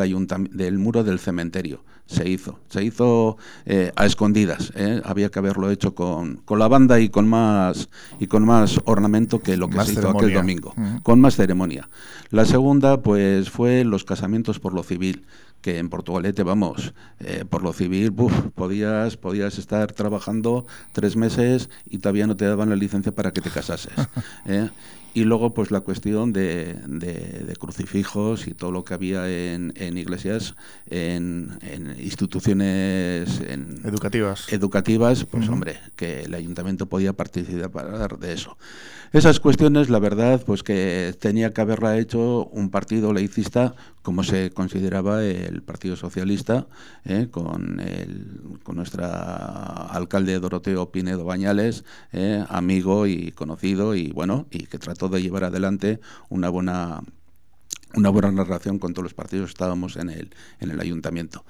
del 0.52 0.78
muro 0.78 1.04
del 1.04 1.20
cementerio 1.20 1.84
se 2.06 2.30
hizo. 2.30 2.60
Se 2.70 2.84
hizo 2.84 3.38
eh, 3.66 3.92
a 3.96 4.06
escondidas. 4.06 4.72
¿eh? 4.76 5.02
Había 5.04 5.30
que 5.30 5.40
haberlo 5.40 5.72
hecho 5.72 5.96
con, 5.96 6.38
con, 6.38 6.60
la 6.60 6.68
banda 6.68 7.00
y 7.00 7.10
con 7.10 7.28
más 7.28 7.90
y 8.20 8.28
con 8.28 8.46
más 8.46 8.80
ornamento 8.86 9.40
que 9.40 9.58
lo 9.58 9.70
que 9.70 9.84
se 9.84 9.94
hizo 9.94 10.10
aquel 10.10 10.34
domingo, 10.34 10.74
con 11.04 11.20
más 11.20 11.36
ceremonia. 11.36 11.90
La 12.30 12.46
segunda, 12.46 13.02
pues, 13.02 13.50
fue 13.50 13.84
los 13.84 14.04
casamientos 14.04 14.60
por 14.60 14.74
lo 14.74 14.84
civil 14.84 15.26
que 15.62 15.80
en 15.80 15.90
Portugalete, 15.90 16.44
vamos, 16.44 16.94
eh, 17.20 17.44
por 17.50 17.64
lo 17.64 17.74
civil, 17.74 18.14
podías, 18.14 19.18
podías 19.18 19.58
estar 19.58 19.92
trabajando 19.94 20.68
tres 20.94 21.16
meses 21.16 21.72
y 21.90 21.98
todavía 21.98 22.28
no 22.28 22.36
te 22.36 22.46
daban 22.46 22.70
la 22.70 22.76
licencia 22.76 23.12
para 23.12 23.32
que 23.32 23.42
te 23.42 23.50
casases. 23.50 23.92
¿eh? 24.46 24.70
Y 25.16 25.24
luego, 25.24 25.54
pues 25.54 25.72
la 25.72 25.80
cuestión 25.80 26.34
de, 26.34 26.76
crucifijos 27.58 28.48
y 28.48 28.54
todo 28.54 28.72
lo 28.72 28.84
que 28.84 28.94
había 28.94 29.30
en, 29.30 29.72
iglesias, 29.98 30.56
en, 30.90 31.58
instituciones 31.98 33.40
educativas. 33.86 34.52
Educativas, 34.52 35.24
pues 35.24 35.48
hombre, 35.48 35.80
que 35.96 36.24
el 36.24 36.34
ayuntamiento 36.34 36.88
podía 36.88 37.14
participar 37.14 38.20
de 38.20 38.34
eso. 38.34 38.58
Esas 39.14 39.40
cuestiones, 39.40 39.90
la 39.90 40.00
verdad, 40.00 40.44
pues 40.46 40.64
que 40.64 41.16
tenía 41.18 41.54
que 41.54 41.62
haberla 41.62 41.98
hecho 41.98 42.48
un 42.48 42.70
partido 42.70 43.14
laicista 43.14 43.74
como 44.06 44.24
se 44.24 44.52
consideraba 44.52 45.24
el 45.26 45.64
Partido 45.64 45.96
Socialista, 45.96 46.68
¿eh? 47.06 47.28
con, 47.32 47.80
el, 47.80 48.60
con 48.62 48.76
nuestra 48.76 49.88
alcalde 49.88 50.40
Doroteo 50.40 50.92
Pinedo 50.92 51.26
Bañales, 51.26 51.84
¿eh? 52.14 52.46
amigo 52.48 53.08
y 53.08 53.32
conocido, 53.32 53.96
y 53.96 54.12
bueno, 54.12 54.46
y 54.52 54.68
que 54.68 54.78
trató 54.78 55.05
de 55.10 55.22
llevar 55.22 55.46
adelante 55.46 56.00
una 56.30 56.50
buena 56.50 57.02
una 57.96 58.10
buena 58.10 58.32
narración 58.32 58.78
con 58.78 58.94
todos 58.94 59.04
los 59.04 59.14
partidos 59.14 59.48
que 59.48 59.54
estábamos 59.54 59.96
en 59.96 60.10
el, 60.10 60.34
en 60.60 60.72
el 60.72 60.82
ayuntamiento. 60.82 61.46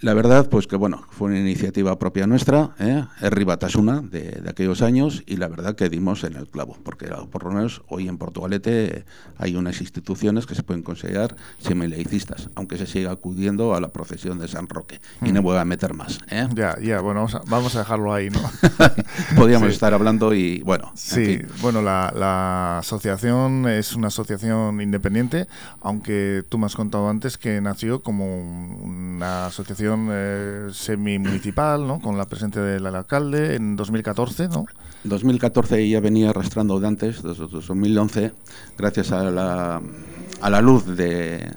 La 0.00 0.14
verdad, 0.14 0.48
pues 0.48 0.66
que 0.66 0.76
bueno, 0.76 1.04
fue 1.10 1.28
una 1.28 1.38
iniciativa 1.38 1.98
propia 1.98 2.26
nuestra, 2.26 2.70
¿eh? 2.80 3.04
es 3.20 3.30
Ribatasuna 3.30 4.00
de, 4.00 4.40
de, 4.42 4.50
aquellos 4.50 4.82
años 4.82 5.22
y 5.26 5.36
la 5.36 5.48
verdad 5.48 5.76
que 5.76 5.88
dimos 5.88 6.24
en 6.24 6.34
el 6.34 6.48
clavo, 6.48 6.76
porque 6.82 7.06
por 7.30 7.44
lo 7.44 7.52
menos 7.52 7.82
hoy 7.88 8.08
en 8.08 8.18
Portugalete 8.18 9.04
hay 9.38 9.54
unas 9.54 9.80
instituciones 9.80 10.46
que 10.46 10.54
se 10.54 10.62
pueden 10.62 10.82
considerar 10.82 11.36
semilaicistas, 11.58 12.48
aunque 12.54 12.78
se 12.78 12.86
siga 12.86 13.12
acudiendo 13.12 13.74
a 13.74 13.80
la 13.80 13.88
procesión 13.88 14.38
de 14.38 14.48
San 14.48 14.68
Roque. 14.68 15.00
Y 15.20 15.30
no 15.30 15.40
mm. 15.40 15.44
voy 15.44 15.58
a 15.58 15.64
meter 15.64 15.94
más. 15.94 16.20
¿eh? 16.30 16.48
Ya, 16.54 16.78
ya, 16.80 17.00
bueno, 17.00 17.26
vamos 17.46 17.76
a, 17.76 17.80
dejarlo 17.80 18.12
ahí, 18.14 18.30
¿no? 18.30 18.40
Podríamos 19.36 19.68
estar 19.68 19.94
hablando 19.94 20.32
y 20.34 20.62
bueno. 20.62 20.90
Sí, 20.94 21.40
bueno, 21.60 21.82
la, 21.82 22.12
la 22.16 22.78
asociación 22.78 23.68
es 23.68 23.94
una 23.94 24.08
asociación 24.08 24.80
independiente, 24.80 25.46
aunque 25.80 26.44
tú 26.48 26.58
me 26.58 26.66
has 26.66 26.74
contado 26.74 27.08
antes 27.08 27.38
que 27.38 27.60
nació 27.60 28.02
como 28.02 28.40
una 28.82 29.46
asociación 29.46 29.81
eh, 29.90 30.68
semi-municipal, 30.72 31.86
¿no? 31.86 32.00
con 32.00 32.16
la 32.16 32.26
presencia 32.26 32.62
del 32.62 32.86
alcalde 32.86 33.56
en 33.56 33.76
2014, 33.76 34.48
¿no? 34.48 34.66
2014 35.04 35.88
ya 35.88 36.00
venía 36.00 36.30
arrastrando 36.30 36.78
de 36.78 36.86
antes, 36.86 37.22
desde 37.22 37.46
2011, 37.48 38.32
gracias 38.78 39.10
a 39.10 39.24
la 39.24 39.82
a 40.42 40.50
la 40.50 40.60
luz 40.60 40.84
de, 40.86 41.50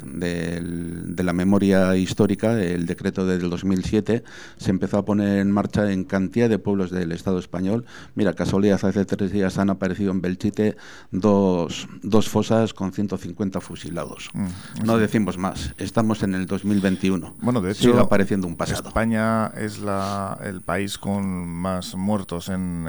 la 1.18 1.34
memoria 1.34 1.96
histórica, 1.96 2.62
el 2.62 2.86
decreto 2.86 3.26
del 3.26 3.50
2007 3.50 4.24
se 4.58 4.70
empezó 4.70 5.00
a 5.00 5.06
poner 5.06 5.40
en 5.40 5.52
marcha 5.52 5.92
en 5.92 6.04
cantidad 6.04 6.48
de 6.48 6.60
pueblos 6.60 6.92
del 6.92 7.12
Estado 7.12 7.40
español. 7.40 7.86
Mira, 8.14 8.34
casualidad, 8.34 8.80
hace 8.84 9.06
tres 9.06 9.32
días 9.32 9.58
han 9.58 9.72
aparecido 9.72 10.12
en 10.12 10.22
Belchite 10.22 10.78
dos, 11.12 11.88
dos 12.04 12.30
fosas 12.30 12.74
con 12.74 12.92
150 12.92 13.60
fusilados. 13.60 14.30
Mm, 14.34 14.86
no 14.86 14.98
decimos 15.00 15.38
más, 15.38 15.74
estamos 15.78 16.22
en 16.22 16.36
el 16.36 16.46
2021. 16.46 17.36
Bueno, 17.42 17.62
de 17.62 17.72
hecho, 17.72 17.90
sigue 17.90 18.00
apareciendo 18.00 18.46
un 18.46 18.56
pasado. 18.56 18.88
España 18.88 19.48
es 19.58 19.80
la, 19.80 20.38
el 20.44 20.62
país 20.62 21.00
con 21.00 21.48
más 21.48 21.96
muertos 21.96 22.50
en, 22.50 22.88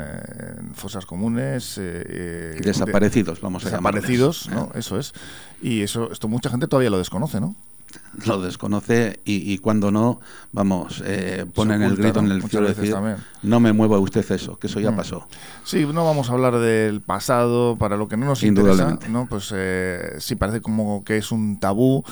fosas 0.74 1.06
comunes. 1.06 1.78
Eh, 1.78 2.60
desaparecidos, 2.62 3.40
vamos 3.40 3.64
a 3.64 3.70
Desaparecidos, 3.70 4.50
¿no? 4.50 4.70
Eso 4.74 4.98
es. 4.98 5.14
Y 5.62 5.85
eso, 5.86 6.12
esto 6.12 6.28
mucha 6.28 6.50
gente 6.50 6.68
todavía 6.68 6.90
lo 6.90 6.98
desconoce, 6.98 7.40
¿no? 7.40 7.54
Lo 8.26 8.40
desconoce 8.40 9.20
y, 9.24 9.56
cuando 9.58 9.90
no, 9.90 10.20
vamos, 10.52 11.02
eh, 11.06 11.46
ponen 11.54 11.82
el 11.82 11.96
grito 11.96 12.20
en 12.20 12.30
el 12.30 12.42
cielo 12.42 12.68
decir, 12.68 12.94
no 13.42 13.60
me 13.60 13.72
mueva 13.72 13.98
usted 13.98 14.28
eso, 14.32 14.58
que 14.58 14.66
eso 14.66 14.80
ya 14.80 14.90
mm. 14.90 14.96
pasó. 14.96 15.28
Sí, 15.64 15.86
no 15.86 16.04
vamos 16.04 16.28
a 16.28 16.32
hablar 16.32 16.58
del 16.58 17.00
pasado, 17.00 17.76
para 17.76 17.96
lo 17.96 18.08
que 18.08 18.16
no 18.16 18.26
nos 18.26 18.42
interesa, 18.42 18.98
¿no? 19.08 19.26
Pues 19.26 19.52
eh, 19.54 20.16
sí 20.18 20.34
parece 20.36 20.60
como 20.60 21.04
que 21.04 21.16
es 21.16 21.30
un 21.30 21.58
tabú 21.58 22.04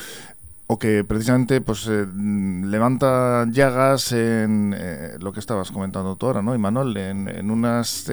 o 0.67 0.79
que 0.79 1.03
precisamente 1.03 1.61
pues 1.61 1.87
eh, 1.87 2.07
levanta 2.15 3.45
llagas 3.51 4.11
en 4.11 4.75
eh, 4.75 5.17
lo 5.19 5.31
que 5.31 5.39
estabas 5.39 5.71
comentando 5.71 6.15
tú 6.15 6.27
ahora, 6.27 6.41
¿no, 6.41 6.57
Manuel 6.57 6.97
En, 6.97 7.27
en 7.27 7.51
unas 7.51 8.09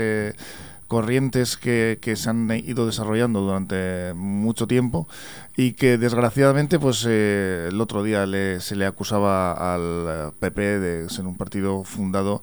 corrientes 0.92 1.56
que, 1.56 1.98
se 2.16 2.28
han 2.28 2.50
ido 2.50 2.84
desarrollando 2.84 3.40
durante 3.40 4.12
mucho 4.14 4.66
tiempo 4.66 5.08
y 5.56 5.72
que 5.72 5.96
desgraciadamente 5.96 6.78
pues 6.78 7.06
eh, 7.08 7.68
el 7.70 7.80
otro 7.80 8.02
día 8.02 8.26
se 8.60 8.76
le 8.76 8.84
acusaba 8.84 9.74
al 9.74 10.34
PP 10.38 10.60
de 10.60 11.08
ser 11.08 11.24
un 11.24 11.38
partido 11.38 11.82
fundado 11.84 12.42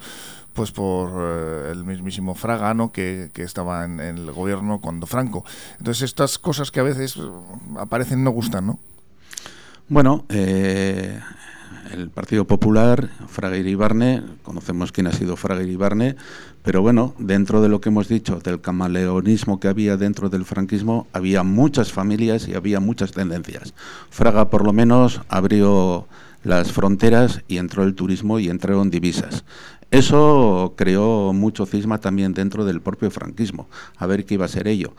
pues 0.53 0.71
por 0.71 1.11
eh, 1.15 1.71
el 1.73 1.83
mismísimo 1.83 2.33
Fraga, 2.33 2.75
que, 2.91 3.29
que 3.35 3.43
estaba 3.43 3.85
en, 3.85 3.99
el 3.99 4.31
gobierno 4.31 4.81
cuando 4.81 5.05
Franco. 5.05 5.45
Entonces 5.77 6.01
estas 6.01 6.39
cosas 6.39 6.71
que 6.71 6.79
a 6.79 6.83
veces 6.83 7.19
aparecen 7.77 8.23
no 8.23 8.31
gustan, 8.31 8.65
¿no? 8.65 8.79
Bueno, 9.89 10.25
eh, 10.29 11.19
el 11.91 12.09
Partido 12.09 12.45
Popular, 12.45 13.09
Fraga 13.27 13.57
Iribarne, 13.57 14.23
conocemos 14.43 14.91
quién 14.91 15.07
ha 15.07 15.11
sido 15.11 15.35
Fraga 15.35 15.63
Iribarne, 15.63 16.15
pero 16.63 16.81
bueno, 16.81 17.15
dentro 17.17 17.61
de 17.61 17.69
lo 17.69 17.81
que 17.81 17.89
hemos 17.89 18.07
dicho, 18.07 18.39
del 18.43 18.61
camaleonismo 18.61 19.59
que 19.59 19.67
había 19.67 19.97
dentro 19.97 20.29
del 20.29 20.45
franquismo, 20.45 21.07
había 21.13 21.43
muchas 21.43 21.91
familias 21.91 22.47
y 22.47 22.53
había 22.53 22.79
muchas 22.79 23.11
tendencias. 23.11 23.73
Fraga, 24.09 24.49
por 24.49 24.65
lo 24.65 24.73
menos, 24.73 25.21
abrió 25.29 26.07
las 26.43 26.71
fronteras 26.71 27.41
y 27.47 27.57
entró 27.57 27.83
el 27.83 27.95
turismo 27.95 28.39
y 28.39 28.49
entraron 28.49 28.89
divisas. 28.89 29.43
Eso 29.91 30.75
creó 30.77 31.33
mucho 31.33 31.65
cisma 31.65 31.99
también 31.99 32.33
dentro 32.33 32.63
del 32.63 32.79
propio 32.79 33.09
franquismo, 33.09 33.67
a 33.97 34.05
ver 34.05 34.25
qué 34.25 34.35
iba 34.35 34.45
a 34.45 34.49
ser 34.49 34.67
ello. 34.67 34.93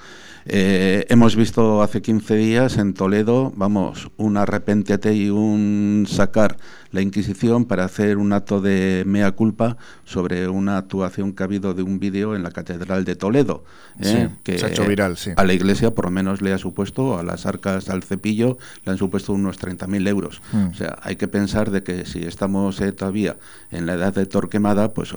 Eh, 0.47 1.07
hemos 1.09 1.37
visto 1.37 1.81
hace 1.83 2.03
15 2.03 2.35
días 2.35 2.77
en 2.77 2.95
Toledo, 2.95 3.53
vamos, 3.55 4.11
un 4.17 4.37
arrepentete 4.37 5.15
y 5.15 5.31
un 5.31 6.07
sacar 6.09 6.57
la 6.93 7.01
Inquisición 7.01 7.65
para 7.65 7.85
hacer 7.85 8.19
un 8.19 8.33
acto 8.33 8.61
de 8.61 9.05
mea 9.07 9.33
culpa 9.33 9.77
sobre 10.05 10.49
una 10.49 10.79
actuación 10.79 11.33
que 11.33 11.43
ha 11.43 11.47
habido 11.47 11.75
de 11.75 11.83
un 11.83 11.99
vídeo 11.99 12.35
en 12.35 12.43
la 12.43 12.51
Catedral 12.51 13.05
de 13.05 13.17
Toledo. 13.17 13.65
¿eh? 14.01 14.29
que 14.43 14.59
se 14.59 14.67
ha 14.67 14.69
hecho 14.69 14.87
viral, 14.87 15.17
sí. 15.17 15.33
A 15.37 15.45
la 15.45 15.53
Iglesia 15.53 15.93
por 15.93 16.07
lo 16.07 16.11
menos 16.11 16.43
le 16.43 16.53
ha 16.53 16.59
supuesto, 16.59 17.19
a 17.19 17.23
las 17.23 17.47
arcas 17.47 17.89
al 17.89 18.03
cepillo, 18.03 18.59
le 18.85 18.93
han 18.93 18.99
supuesto 18.99 19.33
unos 19.33 19.59
30.000 19.61 20.09
euros. 20.09 20.43
Mm. 20.53 20.69
O 20.69 20.75
sea, 20.75 20.99
hay 21.03 21.17
que 21.17 21.29
pensar 21.29 21.71
de 21.71 21.83
que 21.83 22.07
si 22.07 22.25
estamos 22.25 22.81
eh, 22.81 22.93
todavía 22.93 23.37
en 23.71 23.87
la 23.87 23.95
edad 23.95 24.15
de 24.15 24.27
Torquemada, 24.27 24.93
pues 24.93 25.15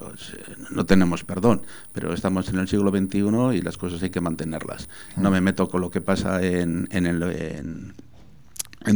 no 0.69 0.85
tenemos 0.85 1.23
perdón, 1.23 1.61
pero 1.93 2.13
estamos 2.13 2.49
en 2.49 2.59
el 2.59 2.67
siglo 2.67 2.91
XXI 2.91 3.57
y 3.57 3.61
las 3.61 3.77
cosas 3.77 4.01
hay 4.03 4.09
que 4.09 4.21
mantenerlas. 4.21 4.89
No 5.17 5.31
me 5.31 5.41
meto 5.41 5.69
con 5.69 5.81
lo 5.81 5.89
que 5.89 6.01
pasa 6.01 6.43
en, 6.43 6.87
en, 6.91 7.05
el, 7.05 7.23
en, 7.23 7.93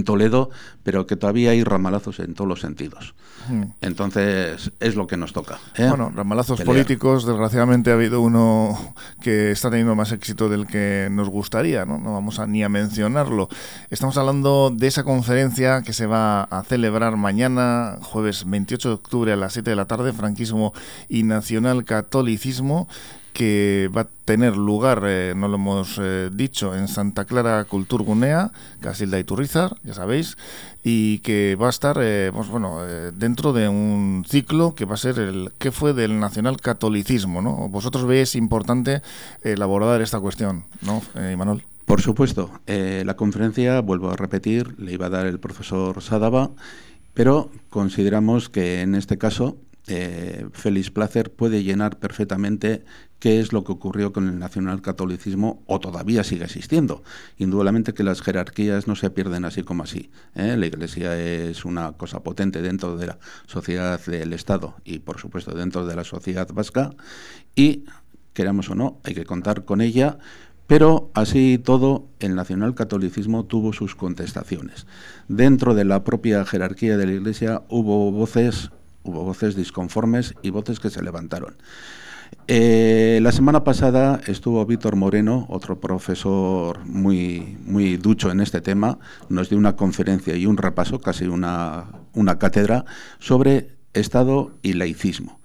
Toledo, 0.04 0.50
pero 0.84 1.06
que 1.06 1.16
todavía 1.16 1.52
hay 1.52 1.64
ramalazos 1.64 2.20
en 2.20 2.34
todos 2.34 2.48
los 2.48 2.62
sentidos. 2.62 3.14
Hmm. 3.50 3.64
Entonces, 3.82 4.72
es 4.80 4.96
lo 4.96 5.08
que 5.08 5.18
nos 5.18 5.34
toca. 5.34 5.60
¿eh? 5.76 5.88
Bueno, 5.88 6.12
ramalazos 6.14 6.62
políticos, 6.62 7.26
desgraciadamente 7.26 7.92
ha 7.92 7.94
habido 7.94 8.22
uno 8.22 8.96
que 9.22 9.52
está 9.52 9.70
teniendo 9.70 9.96
más 9.96 10.12
éxito 10.12 10.50
del 10.50 10.68
que 10.68 11.08
nos 11.12 11.30
gustaría, 11.30 11.86
¿no? 11.86 11.98
No 11.98 12.14
vamos 12.14 12.40
a, 12.40 12.48
ni 12.48 12.64
a 12.64 12.70
mencionarlo. 12.70 13.50
Estamos 13.90 14.18
hablando 14.18 14.72
de 14.74 14.88
esa 14.88 15.04
conferencia 15.04 15.82
que 15.82 15.94
se 15.94 16.06
va 16.06 16.44
a 16.44 16.64
celebrar 16.64 17.16
mañana, 17.18 18.00
jueves 18.02 18.44
28 18.46 18.90
de 18.90 18.96
octubre 18.96 19.32
a 19.32 19.36
las 19.36 19.54
7 19.54 19.70
de 19.70 19.76
la 19.76 19.86
tarde, 19.86 20.14
franquismo 20.14 20.74
y 21.08 21.24
nacional 21.24 21.86
catolicismo 21.86 22.88
que 23.38 23.88
va 23.96 24.02
a 24.02 24.08
tener 24.26 24.58
lugar, 24.58 25.04
eh, 25.06 25.34
no 25.38 25.48
lo 25.48 25.58
hemos 25.58 26.00
eh, 26.02 26.32
dicho, 26.34 26.74
en 26.74 26.88
Santa 26.88 27.26
Clara 27.26 27.64
Culturgunea, 27.66 28.52
Casilda 28.80 29.20
y 29.20 29.24
Turrizar, 29.24 29.78
ya 29.84 29.94
sabéis, 29.94 30.40
y 30.84 31.20
que 31.20 31.56
va 31.56 31.68
a 31.68 31.70
estar 31.70 32.00
eh, 32.02 32.32
pues, 32.34 32.48
bueno, 32.48 32.82
dentro 33.14 33.54
de 33.54 33.70
un 33.70 34.26
ciclo 34.28 34.74
que 34.74 34.86
va 34.86 34.96
a 34.96 34.98
ser 34.98 35.20
el 35.20 35.52
que 35.60 35.72
fue 35.72 35.94
del 35.94 36.20
nacional 36.20 36.60
catolicismo. 36.60 37.44
¿no? 37.44 37.70
Vosotros 37.70 38.08
veis 38.08 38.34
importante 38.34 39.04
elaborar 39.44 40.02
esta 40.02 40.20
cuestión, 40.20 40.64
¿no, 40.82 41.04
Manuel? 41.38 41.62
Por 41.86 42.02
supuesto. 42.02 42.50
la 42.66 43.16
conferencia, 43.16 43.82
vuelvo 43.82 44.10
a 44.10 44.16
repetir, 44.16 44.74
le 44.80 44.94
iba 44.94 45.06
a 45.06 45.10
dar 45.10 45.28
el 45.28 45.40
profesor 45.40 46.02
Sadaba, 46.02 46.50
pero 47.14 47.52
consideramos 47.70 48.50
que 48.50 48.82
en 48.82 48.96
este 48.96 49.20
caso 49.20 49.58
eh, 49.90 50.46
Félix 50.52 50.92
Placer 50.92 51.32
puede 51.32 51.64
llenar 51.64 51.98
perfectamente 51.98 52.84
qué 53.20 53.40
es 53.40 53.52
lo 53.54 53.64
que 53.64 53.72
ocurrió 53.72 54.14
con 54.14 54.28
el 54.28 54.40
nacionalcatolicismo 54.40 55.64
o 55.66 55.80
todavía 55.80 56.24
sigue 56.24 56.46
existiendo. 56.46 57.04
Indudablemente 57.38 57.94
que 57.94 58.04
las 58.04 58.22
jerarquías 58.22 58.88
no 58.88 58.96
se 58.96 59.10
pierden 59.10 59.46
así 59.46 59.64
como 59.64 59.84
así. 59.84 60.12
¿eh? 60.36 60.56
La 60.58 60.66
Iglesia 60.66 61.18
es 61.20 61.66
una 61.66 61.94
cosa 61.94 62.22
potente 62.22 62.62
dentro 62.62 62.98
de 62.98 63.08
la 63.08 63.20
sociedad 63.48 64.00
del 64.06 64.34
Estado 64.34 64.76
y, 64.84 65.00
por 65.00 65.20
supuesto, 65.20 65.52
dentro 65.56 65.86
de 65.86 65.96
la 65.96 66.04
sociedad 66.04 66.48
vasca 66.54 66.92
y, 67.56 67.86
queramos 68.34 68.70
o 68.70 68.76
no, 68.76 69.00
hay 69.04 69.16
que 69.16 69.26
contar 69.26 69.66
con 69.66 69.82
ella 69.82 70.20
Pero 70.68 71.12
así 71.14 71.58
todo, 71.64 72.10
el 72.20 72.36
nacionalcatolicismo 72.36 73.46
tuvo 73.46 73.72
sus 73.72 73.96
contestaciones. 73.96 74.86
Dentro 75.30 75.74
de 75.74 75.86
la 75.86 76.04
propia 76.04 76.44
jerarquía 76.44 76.98
de 76.98 77.06
la 77.06 77.14
Iglesia 77.14 77.64
hubo 77.70 78.12
voces, 78.12 78.70
hubo 79.04 79.24
voces 79.24 79.56
disconformes 79.56 80.36
y 80.42 80.50
voces 80.50 80.82
que 80.82 80.90
se 80.90 81.02
levantaron. 81.02 81.56
Eh, 82.48 83.20
la 83.22 83.32
semana 83.34 83.64
pasada 83.64 84.22
estuvo 84.28 84.66
Víctor 84.66 84.96
Moreno, 84.96 85.46
otro 85.50 85.80
profesor 85.80 86.86
muy, 86.86 87.58
muy 87.66 87.98
ducho 87.98 88.32
en 88.32 88.40
este 88.40 88.62
tema, 88.62 89.00
nos 89.28 89.50
dio 89.50 89.58
una 89.58 89.76
conferencia 89.76 90.36
y 90.36 90.46
un 90.46 90.56
repaso, 90.56 91.00
casi 91.02 91.26
una, 91.26 91.88
una 92.14 92.40
cátedra, 92.40 92.86
sobre 93.20 93.76
Estado 93.94 94.54
y 94.62 94.74
laicismo. 94.74 95.40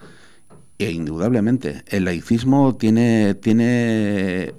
E 0.79 0.91
indudablemente, 0.91 1.83
el 1.89 2.05
laicismo 2.05 2.77
tiene, 2.77 3.35
tiene 3.35 4.55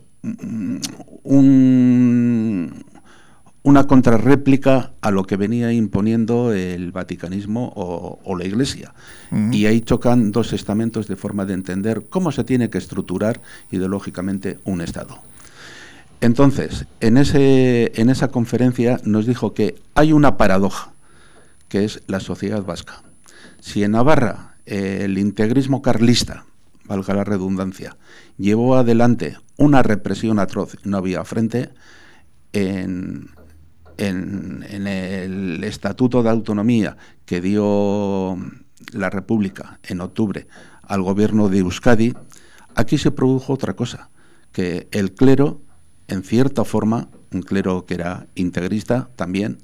un, 1.24 2.84
una 3.64 3.88
contrarréplica 3.88 4.92
a 5.00 5.10
lo 5.10 5.24
que 5.24 5.38
venía 5.38 5.72
imponiendo 5.72 6.52
el 6.52 6.92
vaticanismo 6.92 7.72
o, 7.76 8.36
la 8.36 8.46
Iglesia. 8.46 8.94
Y 9.52 9.66
ahí 9.66 9.82
chocan 9.82 10.32
dos 10.32 10.54
estamentos 10.54 11.08
de 11.08 11.16
forma 11.16 11.46
de 11.46 11.54
entender 11.54 12.04
cómo 12.10 12.32
se 12.32 12.44
tiene 12.44 12.70
que 12.70 12.78
estructurar 12.78 13.42
ideológicamente 13.72 14.60
un 14.66 14.82
Estado. 14.82 15.18
Entonces, 16.20 16.86
en, 17.00 17.18
ese, 17.18 17.92
en 17.96 18.10
esa 18.10 18.28
conferencia 18.28 19.00
nos 19.06 19.26
dijo 19.26 19.54
que 19.54 19.76
hay 19.96 20.14
una 20.14 20.38
paradoja, 20.38 20.92
que 21.70 21.86
es 21.86 22.02
la 22.08 22.20
sociedad 22.20 22.64
vasca. 22.64 23.02
Si 23.60 23.84
en 23.84 23.92
Navarra 23.92 24.56
eh, 24.66 25.02
el 25.04 25.18
integrismo 25.18 25.82
carlista, 25.82 26.46
valga 26.86 27.14
la 27.14 27.24
redundancia, 27.24 27.96
llevó 28.38 28.76
adelante 28.76 29.38
una 29.58 29.84
represión 29.84 30.40
atroz, 30.40 30.78
no 30.84 30.98
había 30.98 31.24
frente, 31.24 31.70
en, 32.52 33.30
en, 33.98 34.64
el 34.64 35.64
Estatuto 35.64 36.24
de 36.24 36.30
Autonomía 36.30 36.98
que 37.26 37.42
dio 37.42 38.38
la 38.92 39.10
República 39.10 39.80
en 39.84 40.02
octubre 40.02 40.48
al 40.84 41.02
gobierno 41.02 41.50
de 41.50 41.60
Euskadi, 41.60 42.14
aquí 42.76 42.98
se 42.98 43.12
produjo 43.12 43.54
otra 43.54 43.74
cosa, 43.74 44.10
que 44.52 44.88
el 44.92 45.14
clero, 45.14 45.62
en 46.08 46.24
cierta 46.24 46.66
forma, 46.66 47.08
un 47.32 47.42
clero 47.42 47.86
que 47.86 47.96
era 47.96 48.28
integrista 48.36 49.10
también, 49.16 49.60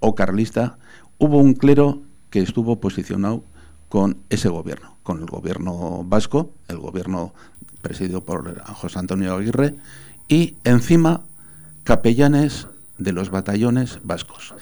o 0.00 0.14
carlista, 0.14 0.78
hubo 1.18 1.38
un 1.38 1.54
clero 1.54 2.02
que 2.30 2.40
estuvo 2.40 2.78
posicionado 2.78 3.42
con 3.88 4.18
ese 4.28 4.48
gobierno, 4.48 4.98
con 5.02 5.20
el 5.20 5.26
gobierno 5.26 6.04
vasco, 6.04 6.52
el 6.68 6.78
gobierno 6.78 7.32
presidido 7.80 8.24
por 8.24 8.60
José 8.74 8.98
Antonio 8.98 9.34
Aguirre, 9.34 9.76
y 10.28 10.56
encima 10.64 11.22
capellanes 11.84 12.68
de 12.98 13.12
los 13.12 13.30
batallones 13.30 14.00
vascos. 14.02 14.54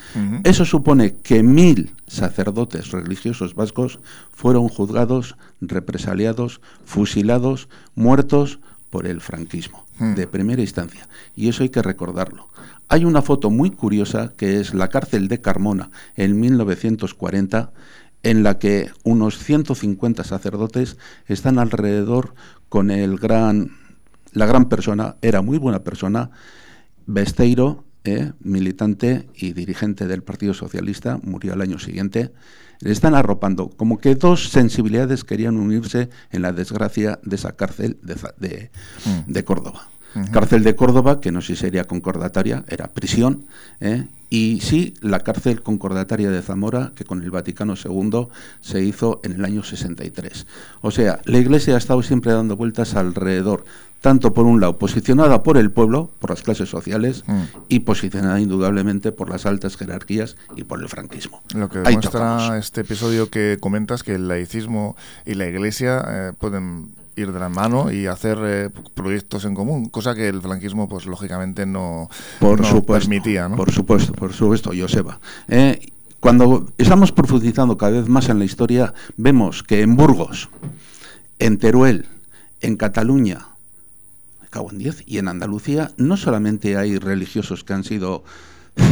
Eso 0.44 0.64
supone 0.64 1.16
que 1.16 1.42
mil 1.42 1.94
sacerdotes 2.06 2.90
religiosos 2.90 3.54
vascos 3.54 3.98
fueron 4.32 4.68
juzgados, 4.68 5.36
represaliados, 5.60 6.60
fusilados, 6.84 7.68
muertos 7.94 8.58
por 8.90 9.06
el 9.06 9.20
franquismo, 9.20 9.84
de 9.98 10.26
primera 10.26 10.62
instancia. 10.62 11.08
Y 11.34 11.48
eso 11.48 11.62
hay 11.62 11.70
que 11.70 11.82
recordarlo. 11.82 12.48
Hay 12.88 13.04
una 13.04 13.22
foto 13.22 13.50
muy 13.50 13.70
curiosa 13.70 14.32
que 14.36 14.60
es 14.60 14.72
la 14.74 14.88
cárcel 14.88 15.28
de 15.28 15.40
Carmona 15.40 15.90
en 16.14 16.38
1940, 16.38 17.72
en 18.22 18.42
la 18.42 18.58
que 18.58 18.90
unos 19.02 19.38
150 19.38 20.24
sacerdotes 20.24 20.96
están 21.26 21.58
alrededor 21.58 22.34
con 22.68 22.90
el 22.90 23.18
gran, 23.18 23.72
la 24.32 24.46
gran 24.46 24.68
persona, 24.68 25.16
era 25.22 25.42
muy 25.42 25.58
buena 25.58 25.80
persona, 25.80 26.30
Besteiro, 27.06 27.84
eh, 28.06 28.32
militante 28.40 29.28
y 29.34 29.52
dirigente 29.52 30.06
del 30.06 30.22
Partido 30.22 30.54
Socialista, 30.54 31.18
murió 31.22 31.52
al 31.52 31.60
año 31.60 31.78
siguiente, 31.78 32.32
le 32.80 32.92
están 32.92 33.14
arropando, 33.14 33.70
como 33.70 33.98
que 33.98 34.14
dos 34.14 34.50
sensibilidades 34.50 35.24
querían 35.24 35.56
unirse 35.56 36.08
en 36.30 36.42
la 36.42 36.52
desgracia 36.52 37.18
de 37.22 37.36
esa 37.36 37.52
cárcel 37.52 37.98
de, 38.02 38.14
de, 38.38 38.70
mm. 39.26 39.44
Córdoba. 39.44 39.88
Cárcel 40.32 40.62
de 40.62 40.74
Córdoba, 40.74 41.20
que 41.20 41.30
no 41.30 41.42
sé 41.42 41.54
si 41.54 41.60
sería 41.60 41.84
concordataria, 41.84 42.64
era 42.68 42.88
prisión, 42.88 43.44
¿eh? 43.80 44.06
y 44.30 44.60
sí 44.60 44.94
la 45.00 45.20
cárcel 45.20 45.62
concordataria 45.62 46.30
de 46.30 46.42
Zamora, 46.42 46.92
que 46.94 47.04
con 47.04 47.22
el 47.22 47.30
Vaticano 47.30 47.74
II 47.74 48.28
se 48.60 48.82
hizo 48.82 49.20
en 49.24 49.32
el 49.32 49.44
año 49.44 49.62
63. 49.62 50.46
O 50.80 50.90
sea, 50.90 51.20
la 51.26 51.38
Iglesia 51.38 51.74
ha 51.74 51.78
estado 51.78 52.02
siempre 52.02 52.32
dando 52.32 52.56
vueltas 52.56 52.94
alrededor, 52.94 53.64
tanto 54.00 54.32
por 54.32 54.46
un 54.46 54.60
lado 54.60 54.78
posicionada 54.78 55.42
por 55.42 55.56
el 55.56 55.70
pueblo, 55.70 56.10
por 56.18 56.30
las 56.30 56.42
clases 56.42 56.68
sociales, 56.68 57.24
mm. 57.26 57.42
y 57.68 57.80
posicionada 57.80 58.40
indudablemente 58.40 59.12
por 59.12 59.30
las 59.30 59.46
altas 59.46 59.76
jerarquías 59.76 60.36
y 60.56 60.64
por 60.64 60.80
el 60.80 60.88
franquismo. 60.88 61.42
Lo 61.54 61.68
que 61.68 61.80
demuestra 61.80 62.58
este 62.58 62.82
episodio 62.82 63.30
que 63.30 63.58
comentas, 63.60 64.02
que 64.02 64.14
el 64.14 64.28
laicismo 64.28 64.96
y 65.24 65.34
la 65.34 65.46
Iglesia 65.46 66.04
eh, 66.08 66.32
pueden 66.38 66.94
ir 67.16 67.32
de 67.32 67.40
la 67.40 67.48
mano 67.48 67.90
y 67.90 68.06
hacer 68.06 68.38
eh, 68.42 68.70
proyectos 68.94 69.44
en 69.44 69.54
común, 69.54 69.88
cosa 69.88 70.14
que 70.14 70.28
el 70.28 70.40
franquismo, 70.40 70.88
pues 70.88 71.06
lógicamente 71.06 71.66
no, 71.66 72.10
por 72.38 72.60
permitía. 72.84 73.48
¿no? 73.48 73.56
Por 73.56 73.72
supuesto, 73.72 74.12
por 74.12 74.32
supuesto, 74.32 74.70
Joseba. 74.78 75.18
Eh, 75.48 75.92
cuando 76.20 76.68
estamos 76.78 77.12
profundizando 77.12 77.76
cada 77.76 77.92
vez 77.92 78.08
más 78.08 78.28
en 78.28 78.38
la 78.38 78.44
historia, 78.44 78.92
vemos 79.16 79.62
que 79.62 79.80
en 79.82 79.96
Burgos, 79.96 80.48
en 81.38 81.58
Teruel, 81.58 82.06
en 82.60 82.76
Cataluña, 82.76 83.46
y 85.06 85.18
en 85.18 85.28
Andalucía, 85.28 85.92
no 85.96 86.16
solamente 86.16 86.76
hay 86.76 86.98
religiosos 86.98 87.64
que 87.64 87.72
han 87.72 87.84
sido 87.84 88.24
eh, 88.76 88.82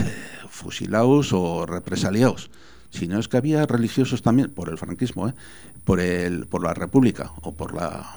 fusilados 0.51 1.33
o 1.33 1.67
represaliados, 1.67 2.51
sino 2.91 3.19
es 3.19 3.29
que 3.29 3.37
había 3.37 3.67
religiosos 3.67 4.23
también, 4.23 4.51
por 4.51 4.69
el 4.69 4.79
franquismo, 4.79 5.29
¿eh? 5.29 5.35
por, 5.85 6.01
el, 6.01 6.47
por 6.47 6.63
la 6.63 6.75
República 6.75 7.33
o 7.43 7.53
por 7.53 7.75
la, 7.75 8.17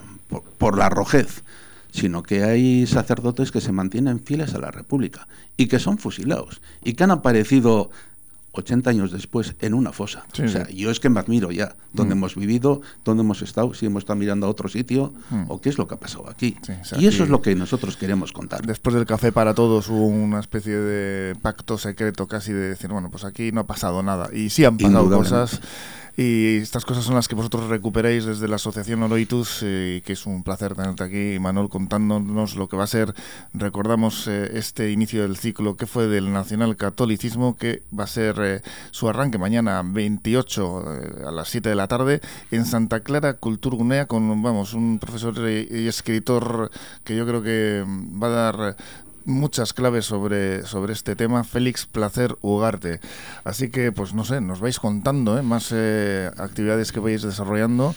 por, 0.58 0.78
la 0.78 0.90
rojez, 0.90 1.44
sino 1.92 2.24
que 2.24 2.44
hay 2.44 2.86
sacerdotes 2.86 3.52
que 3.52 3.62
se 3.62 3.72
mantienen 3.72 4.20
fieles 4.20 4.54
a 4.54 4.60
la 4.60 4.72
República 4.72 5.28
y 5.58 5.68
que 5.68 5.80
son 5.80 5.98
fusilados 5.98 6.62
y 6.84 6.94
que 6.94 7.04
han 7.04 7.12
aparecido 7.12 7.90
80 8.58 8.90
años 8.90 9.12
después 9.12 9.56
en 9.60 9.74
una 9.74 9.92
fosa. 9.92 10.26
o 10.44 10.48
sea, 10.48 10.68
yo 10.70 10.92
es 10.92 11.00
que 11.00 11.10
me 11.10 11.20
admiro 11.20 11.52
ya 11.52 11.76
dónde 11.94 12.16
mm. 12.16 12.18
hemos 12.18 12.36
vivido, 12.36 12.82
dónde 13.04 13.24
hemos 13.24 13.42
estado, 13.42 13.74
si 13.74 13.86
hemos 13.86 14.02
estado 14.02 14.18
mirando 14.18 14.48
a 14.48 14.50
otro 14.50 14.70
sitio 14.70 15.14
mm. 15.30 15.46
o 15.48 15.62
qué 15.62 15.70
es 15.70 15.78
lo 15.78 15.88
que 15.88 15.96
ha 15.96 16.00
pasado 16.00 16.30
aquí. 16.30 16.58
y 17.00 17.08
eso 17.08 17.24
es 17.24 17.30
lo 17.30 17.42
que 17.42 17.56
nosotros 17.56 17.98
queremos 17.98 18.32
contar. 18.32 18.66
Después 18.66 18.96
del 18.96 19.06
café 19.06 19.32
para 19.32 19.54
todos 19.54 19.90
hubo 19.90 20.06
una 20.08 20.40
especie 20.40 20.76
de 20.76 21.36
pacto 21.36 21.78
secreto 21.78 22.28
casi 22.28 22.54
de 22.54 22.70
decir, 22.70 22.90
bueno, 22.90 23.10
pues 23.10 23.24
aquí 23.24 23.52
no 23.52 23.62
ha 23.62 23.68
pasado 23.68 24.04
nada. 24.04 24.30
Y 24.34 24.50
sí 24.50 24.66
han 24.66 24.78
pasado 24.78 25.10
cosas 25.10 25.62
y 26.20 26.58
estas 26.58 26.84
cosas 26.84 27.04
son 27.04 27.14
las 27.14 27.28
que 27.28 27.36
vosotros 27.36 27.70
recuperéis 27.70 28.26
desde 28.26 28.48
la 28.48 28.56
Asociación 28.56 29.04
Oroitus, 29.04 29.60
eh, 29.62 30.02
que 30.04 30.14
es 30.14 30.26
un 30.26 30.42
placer 30.42 30.74
tenerte 30.74 31.04
aquí, 31.04 31.38
Manuel, 31.40 31.70
contándonos 31.70 32.56
lo 32.56 32.68
que 32.68 32.76
va 32.76 32.86
a 32.86 32.88
ser, 32.88 33.14
recordamos 33.54 34.28
eh, 34.28 34.50
este 34.56 34.92
inicio 34.92 35.22
del 35.22 35.38
ciclo 35.38 35.78
que 35.78 35.86
fue 35.86 36.08
del 36.08 36.34
nacional 36.34 36.76
catolicismo, 36.76 37.56
que 37.56 37.84
va 37.98 38.06
a 38.06 38.08
ser 38.08 38.40
eh, 38.56 38.62
su 38.92 39.10
arranque 39.10 39.38
mañana 39.38 39.82
28 39.86 40.84
a 41.28 41.32
las 41.32 41.50
7 41.50 41.70
de 41.70 41.76
la 41.76 41.88
tarde 41.88 42.22
en 42.52 42.66
Santa 42.66 43.02
Clara 43.02 43.34
Culturgunea 43.34 44.06
con, 44.06 44.42
vamos, 44.42 44.74
un 44.74 45.00
profesor 45.00 45.36
y 45.50 45.88
escritor 45.88 46.72
que 47.04 47.16
yo 47.16 47.26
creo 47.26 47.44
que 47.44 47.84
va 47.88 48.28
a 48.28 48.30
dar 48.30 48.78
muchas 49.28 49.74
claves 49.74 50.06
sobre, 50.06 50.66
sobre 50.66 50.94
este 50.94 51.16
tema, 51.16 51.44
Félix 51.44 51.86
Placer 51.86 52.38
Ugarte. 52.42 53.02
Así 53.44 53.70
que, 53.70 53.92
pues 53.92 54.14
no 54.14 54.24
sé, 54.24 54.42
nos 54.42 54.62
vais 54.62 54.80
contando 54.80 55.38
¿eh? 55.38 55.44
más 55.44 55.70
eh, 55.72 56.32
actividades 56.38 56.92
que 56.92 57.02
vais 57.02 57.22
desarrollando 57.22 57.94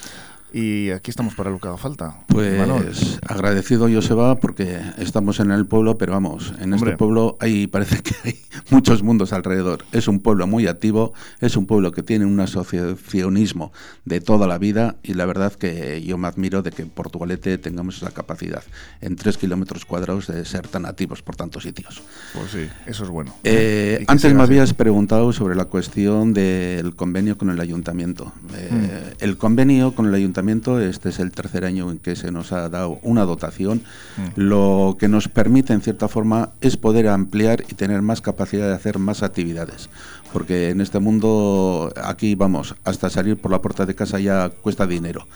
y 0.52 0.90
aquí 0.90 1.10
estamos 1.10 1.34
para 1.34 1.50
lo 1.50 1.58
que 1.58 1.68
haga 1.68 1.76
falta. 1.76 2.16
Pues 2.28 3.18
agradecido 3.26 3.88
Joseba 3.92 4.36
porque 4.36 4.80
estamos 4.98 5.40
en 5.40 5.50
el 5.50 5.66
pueblo, 5.66 5.98
pero 5.98 6.12
vamos, 6.12 6.52
en 6.60 6.74
este 6.74 6.96
pueblo 6.96 7.36
hay 7.40 7.66
parece 7.66 8.02
que 8.02 8.14
hay 8.24 8.40
muchos 8.70 9.02
mundos 9.02 9.32
alrededor. 9.32 9.84
Es 9.92 10.08
un 10.08 10.20
pueblo 10.20 10.46
muy 10.46 10.66
activo, 10.66 11.12
es 11.40 11.56
un 11.56 11.66
pueblo 11.66 11.92
que 11.92 12.02
tiene 12.02 12.24
un 12.26 12.40
asociacionismo 12.40 13.72
de 14.04 14.20
toda 14.20 14.46
la 14.46 14.58
vida 14.58 14.96
y 15.02 15.14
la 15.14 15.26
verdad 15.26 15.52
que 15.52 16.02
yo 16.02 16.18
me 16.18 16.28
admiro 16.28 16.62
de 16.62 16.72
que 16.72 16.82
en 16.82 16.90
Portugalete 16.90 17.58
tengamos 17.58 17.98
esa 17.98 18.10
capacidad 18.10 18.62
en 19.00 19.16
tres 19.16 19.38
kilómetros 19.38 19.84
cuadrados 19.84 20.26
de 20.26 20.44
ser 20.44 20.68
tan 20.68 20.86
activos 20.86 21.22
por 21.22 21.36
tantos 21.36 21.62
sitios. 21.62 22.02
Pues 22.34 22.50
sí, 22.50 22.68
eso 22.86 23.04
es 23.04 23.10
bueno. 23.10 23.34
Eh, 23.44 24.04
antes 24.08 24.34
me 24.34 24.42
habías 24.42 24.74
preguntado 24.74 25.32
sobre 25.32 25.54
la 25.54 25.66
cuestión 25.66 26.32
del 26.34 26.94
convenio 26.96 27.38
con 27.38 27.50
el 27.50 27.60
ayuntamiento. 27.60 28.32
Eh, 28.54 28.68
mm. 28.70 29.24
El 29.24 29.36
convenio 29.36 29.94
con 29.94 30.06
el 30.06 30.14
ayuntamiento 30.14 30.39
ayuntamiento. 30.40 30.81
Este 30.81 31.11
es 31.11 31.18
el 31.18 31.33
tercer 31.33 31.64
año 31.64 31.90
en 31.90 31.98
que 31.98 32.16
se 32.16 32.31
nos 32.31 32.53
ha 32.53 32.68
dado 32.68 32.98
una 33.03 33.24
dotación. 33.24 33.83
Mm. 34.16 34.40
Lo 34.40 34.96
que 34.98 35.09
nos 35.09 35.29
permite, 35.29 35.72
en 35.72 35.83
cierta 35.83 36.09
forma, 36.09 36.50
es 36.61 36.76
poder 36.76 37.09
ampliar 37.09 37.64
y 37.68 37.74
tener 37.74 38.03
más 38.03 38.20
capacidad 38.20 38.68
de 38.68 38.74
hacer 38.74 38.98
más 38.98 39.22
actividades. 39.22 39.90
Porque 40.33 40.70
en 40.70 40.81
este 40.81 40.98
mundo, 40.98 41.92
aquí 42.03 42.35
vamos, 42.37 42.74
hasta 42.85 43.11
salir 43.11 43.37
por 43.37 43.50
la 43.50 43.61
puerta 43.61 43.85
de 43.85 43.94
casa 43.94 44.18
ya 44.18 44.48
cuesta 44.48 44.87
dinero. 44.87 45.26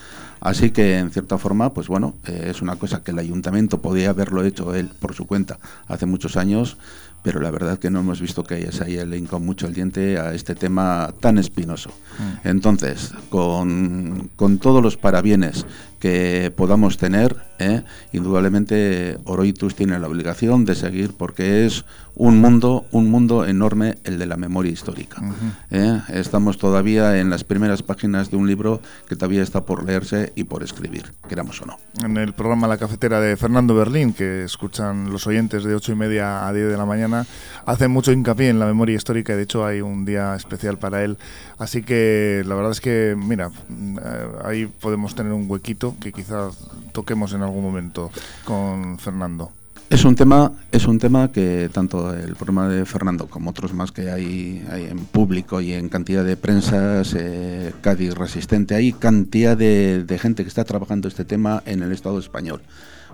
Así 0.40 0.70
que, 0.70 0.98
en 0.98 1.10
cierta 1.10 1.38
forma, 1.38 1.72
pues 1.72 1.88
bueno, 1.88 2.14
eh, 2.26 2.48
es 2.50 2.62
una 2.62 2.76
cosa 2.76 3.02
que 3.02 3.10
el 3.12 3.18
ayuntamiento 3.18 3.80
podía 3.80 4.10
haberlo 4.10 4.44
hecho 4.44 4.74
él 4.74 4.90
por 5.00 5.14
su 5.14 5.26
cuenta 5.26 5.58
hace 5.88 6.06
muchos 6.06 6.36
años, 6.36 6.76
pero 7.24 7.40
la 7.40 7.50
verdad 7.50 7.78
que 7.78 7.88
no 7.88 8.00
hemos 8.00 8.20
visto 8.20 8.44
que 8.44 8.70
se 8.70 8.84
haya 8.84 9.06
leído 9.06 9.40
mucho 9.40 9.66
el 9.66 9.72
diente 9.72 10.18
a 10.18 10.34
este 10.34 10.54
tema 10.54 11.14
tan 11.20 11.38
espinoso. 11.38 11.88
Mm. 12.18 12.48
Entonces, 12.48 13.14
con, 13.30 14.28
con, 14.36 14.58
todos 14.58 14.82
los 14.82 14.98
parabienes 14.98 15.64
que 16.04 16.52
podamos 16.54 16.98
tener, 16.98 17.34
¿eh? 17.58 17.82
indudablemente 18.12 19.16
Oroitus 19.24 19.74
tiene 19.74 19.98
la 19.98 20.06
obligación 20.06 20.66
de 20.66 20.74
seguir 20.74 21.14
porque 21.16 21.64
es 21.64 21.86
un 22.14 22.40
mundo, 22.42 22.84
un 22.92 23.10
mundo 23.10 23.46
enorme 23.46 23.96
el 24.04 24.18
de 24.18 24.26
la 24.26 24.36
memoria 24.36 24.70
histórica. 24.70 25.22
¿eh? 25.70 26.02
Estamos 26.10 26.58
todavía 26.58 27.18
en 27.18 27.30
las 27.30 27.42
primeras 27.42 27.82
páginas 27.82 28.30
de 28.30 28.36
un 28.36 28.46
libro 28.46 28.82
que 29.08 29.16
todavía 29.16 29.42
está 29.42 29.64
por 29.64 29.84
leerse 29.84 30.34
y 30.36 30.44
por 30.44 30.62
escribir, 30.62 31.14
queramos 31.26 31.62
o 31.62 31.66
no. 31.66 31.78
En 32.04 32.18
el 32.18 32.34
programa 32.34 32.68
La 32.68 32.76
Cafetera 32.76 33.18
de 33.18 33.38
Fernando 33.38 33.74
Berlín, 33.74 34.12
que 34.12 34.44
escuchan 34.44 35.10
los 35.10 35.26
oyentes 35.26 35.64
de 35.64 35.74
8 35.74 35.92
y 35.92 35.94
media 35.94 36.46
a 36.46 36.52
10 36.52 36.68
de 36.68 36.76
la 36.76 36.84
mañana, 36.84 37.26
hace 37.64 37.88
mucho 37.88 38.12
hincapié 38.12 38.50
en 38.50 38.58
la 38.58 38.66
memoria 38.66 38.94
histórica 38.94 39.32
y 39.32 39.36
de 39.36 39.42
hecho 39.42 39.64
hay 39.64 39.80
un 39.80 40.04
día 40.04 40.36
especial 40.36 40.78
para 40.78 41.02
él. 41.02 41.16
Así 41.58 41.82
que 41.82 42.42
la 42.46 42.54
verdad 42.54 42.72
es 42.72 42.80
que, 42.80 43.16
mira, 43.16 43.50
eh, 43.70 44.28
ahí 44.44 44.66
podemos 44.66 45.14
tener 45.14 45.32
un 45.32 45.50
huequito 45.50 45.93
que 46.00 46.12
quizás 46.12 46.56
toquemos 46.92 47.32
en 47.32 47.42
algún 47.42 47.62
momento 47.62 48.10
con 48.44 48.98
Fernando. 48.98 49.52
Es 49.90 50.04
un 50.04 50.16
tema, 50.16 50.50
es 50.72 50.86
un 50.86 50.98
tema 50.98 51.30
que 51.30 51.68
tanto 51.72 52.14
el 52.14 52.34
programa 52.36 52.68
de 52.68 52.86
Fernando 52.86 53.26
como 53.26 53.50
otros 53.50 53.74
más 53.74 53.92
que 53.92 54.10
hay, 54.10 54.64
en 54.72 55.04
público 55.04 55.60
y 55.60 55.72
en 55.72 55.90
cantidad 55.90 56.24
de 56.24 56.36
prensas, 56.38 57.14
eh, 57.16 57.72
Cádiz 57.82 58.14
resistente, 58.14 58.74
hay 58.74 58.92
cantidad 58.94 59.56
de, 59.56 60.18
gente 60.20 60.42
que 60.42 60.48
está 60.48 60.64
trabajando 60.64 61.06
este 61.06 61.24
tema 61.24 61.62
en 61.66 61.82
el 61.82 61.92
Estado 61.92 62.18
español. 62.18 62.62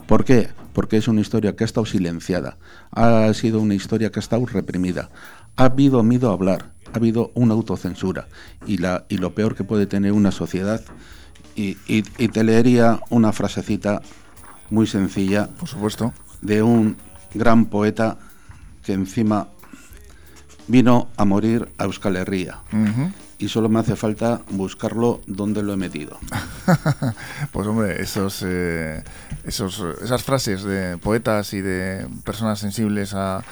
¿Por 0.06 0.24
qué? 0.24 0.48
Porque 0.72 0.96
es 0.96 1.08
una 1.08 1.20
historia 1.20 1.56
que 1.56 1.64
ha 1.64 1.66
estado 1.66 1.86
silenciada, 1.86 2.56
ha 2.92 3.32
sido 3.34 3.60
una 3.60 3.74
historia 3.74 4.10
que 4.10 4.20
ha 4.20 4.22
estado 4.22 4.46
reprimida, 4.46 5.10
ha 5.56 5.64
habido 5.64 6.02
miedo 6.04 6.30
a 6.30 6.34
hablar, 6.34 6.70
ha 6.92 6.96
habido 6.96 7.32
una 7.34 7.54
autocensura 7.54 8.26
y, 8.64 8.78
la, 8.78 9.04
y 9.08 9.18
lo 9.18 9.34
peor 9.34 9.56
que 9.56 9.64
puede 9.64 9.86
tener 9.86 10.12
una 10.12 10.30
sociedad 10.30 10.80
y, 11.54 11.74
te 12.02 12.44
leería 12.44 13.00
una 13.10 13.32
frasecita 13.32 14.02
muy 14.70 14.86
sencilla. 14.86 15.48
Por 15.48 15.68
supuesto. 15.68 16.12
De 16.40 16.62
un 16.62 16.96
gran 17.34 17.66
poeta 17.66 18.16
que 18.84 18.92
encima 18.92 19.48
vino 20.68 21.08
a 21.16 21.24
morir 21.24 21.68
a 21.78 21.84
Euskal 21.84 22.16
Herria 22.16 22.60
y 23.40 23.48
solo 23.48 23.70
me 23.70 23.80
hace 23.80 23.96
falta 23.96 24.42
buscarlo 24.50 25.22
donde 25.26 25.62
lo 25.62 25.72
he 25.72 25.76
metido. 25.76 26.18
pues 27.52 27.66
hombre, 27.66 28.02
esos, 28.02 28.44
eh, 28.46 29.02
esos, 29.44 29.82
esas 30.02 30.22
frases 30.22 30.62
de 30.62 30.98
poetas 30.98 31.54
y 31.54 31.62
de 31.62 32.06
personas 32.22 32.58
sensibles 32.58 33.14
a, 33.14 33.42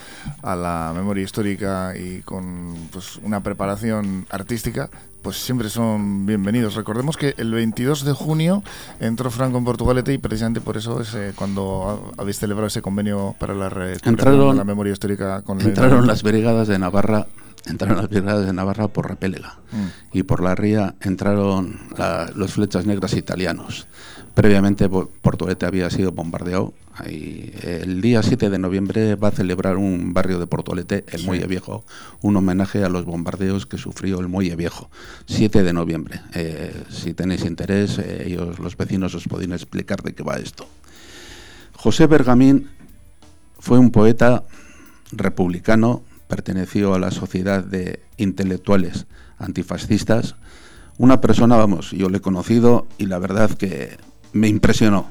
a 0.42 0.56
la 0.56 0.92
memoria 0.94 1.24
histórica 1.24 1.94
y 1.96 2.20
con 2.20 2.74
pues, 2.92 3.16
una 3.22 3.42
preparación 3.42 4.26
artística, 4.28 4.90
pues 5.22 5.36
siempre 5.36 5.68
son 5.68 6.26
bienvenidos. 6.26 6.74
Recordemos 6.74 7.16
que 7.16 7.34
el 7.38 7.52
22 7.52 8.04
de 8.04 8.12
junio 8.12 8.62
entró 9.00 9.30
Franco 9.30 9.58
en 9.58 9.64
Portugalete 9.64 10.12
y 10.12 10.18
precisamente 10.18 10.60
por 10.60 10.76
eso 10.76 11.00
es 11.00 11.14
eh, 11.14 11.32
cuando 11.34 12.12
habéis 12.16 12.38
celebrado 12.38 12.68
ese 12.68 12.82
convenio 12.82 13.34
para 13.38 13.54
la, 13.54 13.66
entraron, 14.04 14.56
la 14.56 14.64
memoria 14.64 14.92
histórica 14.92 15.42
con 15.42 15.60
Entraron 15.60 16.06
las 16.06 16.22
brigadas 16.22 16.68
de 16.68 16.78
Navarra 16.78 17.26
entraron 17.66 17.98
las 17.98 18.08
brigadas 18.08 18.46
de 18.46 18.52
Navarra 18.52 18.88
por 18.88 19.08
Repélega 19.08 19.58
mm. 19.72 20.16
y 20.16 20.22
por 20.22 20.42
la 20.42 20.54
ría 20.54 20.94
entraron 21.00 21.78
los 22.34 22.52
flechas 22.52 22.86
negras 22.86 23.12
italianos. 23.14 23.86
Previamente 24.38 24.88
Portugalete 24.88 25.66
había 25.66 25.90
sido 25.90 26.12
bombardeado 26.12 26.72
y 27.10 27.50
el 27.64 28.00
día 28.00 28.22
7 28.22 28.50
de 28.50 28.60
noviembre 28.60 29.16
va 29.16 29.28
a 29.28 29.32
celebrar 29.32 29.78
un 29.78 30.14
barrio 30.14 30.38
de 30.38 30.46
Portugalete, 30.46 31.04
el 31.08 31.24
Muelle 31.24 31.48
Viejo, 31.48 31.84
un 32.22 32.36
homenaje 32.36 32.84
a 32.84 32.88
los 32.88 33.04
bombardeos 33.04 33.66
que 33.66 33.78
sufrió 33.78 34.20
el 34.20 34.28
Muelle 34.28 34.54
Viejo. 34.54 34.90
7 35.26 35.64
de 35.64 35.72
noviembre. 35.72 36.20
Eh, 36.34 36.84
si 36.88 37.14
tenéis 37.14 37.44
interés, 37.44 37.98
eh, 37.98 38.28
ellos, 38.28 38.60
los 38.60 38.76
vecinos, 38.76 39.12
os 39.16 39.26
podéis 39.26 39.50
explicar 39.50 40.04
de 40.04 40.14
qué 40.14 40.22
va 40.22 40.36
esto. 40.36 40.68
José 41.74 42.06
Bergamín 42.06 42.68
fue 43.58 43.80
un 43.80 43.90
poeta 43.90 44.44
republicano 45.10 46.04
perteneció 46.28 46.94
a 46.94 47.00
la 47.00 47.10
sociedad 47.10 47.64
de 47.64 47.98
intelectuales 48.18 49.06
antifascistas. 49.36 50.36
Una 50.96 51.20
persona, 51.20 51.56
vamos, 51.56 51.90
yo 51.90 52.08
le 52.08 52.18
he 52.18 52.20
conocido 52.20 52.86
y 52.98 53.06
la 53.06 53.18
verdad 53.18 53.50
que 53.50 53.98
me 54.38 54.48
impresionó. 54.48 55.10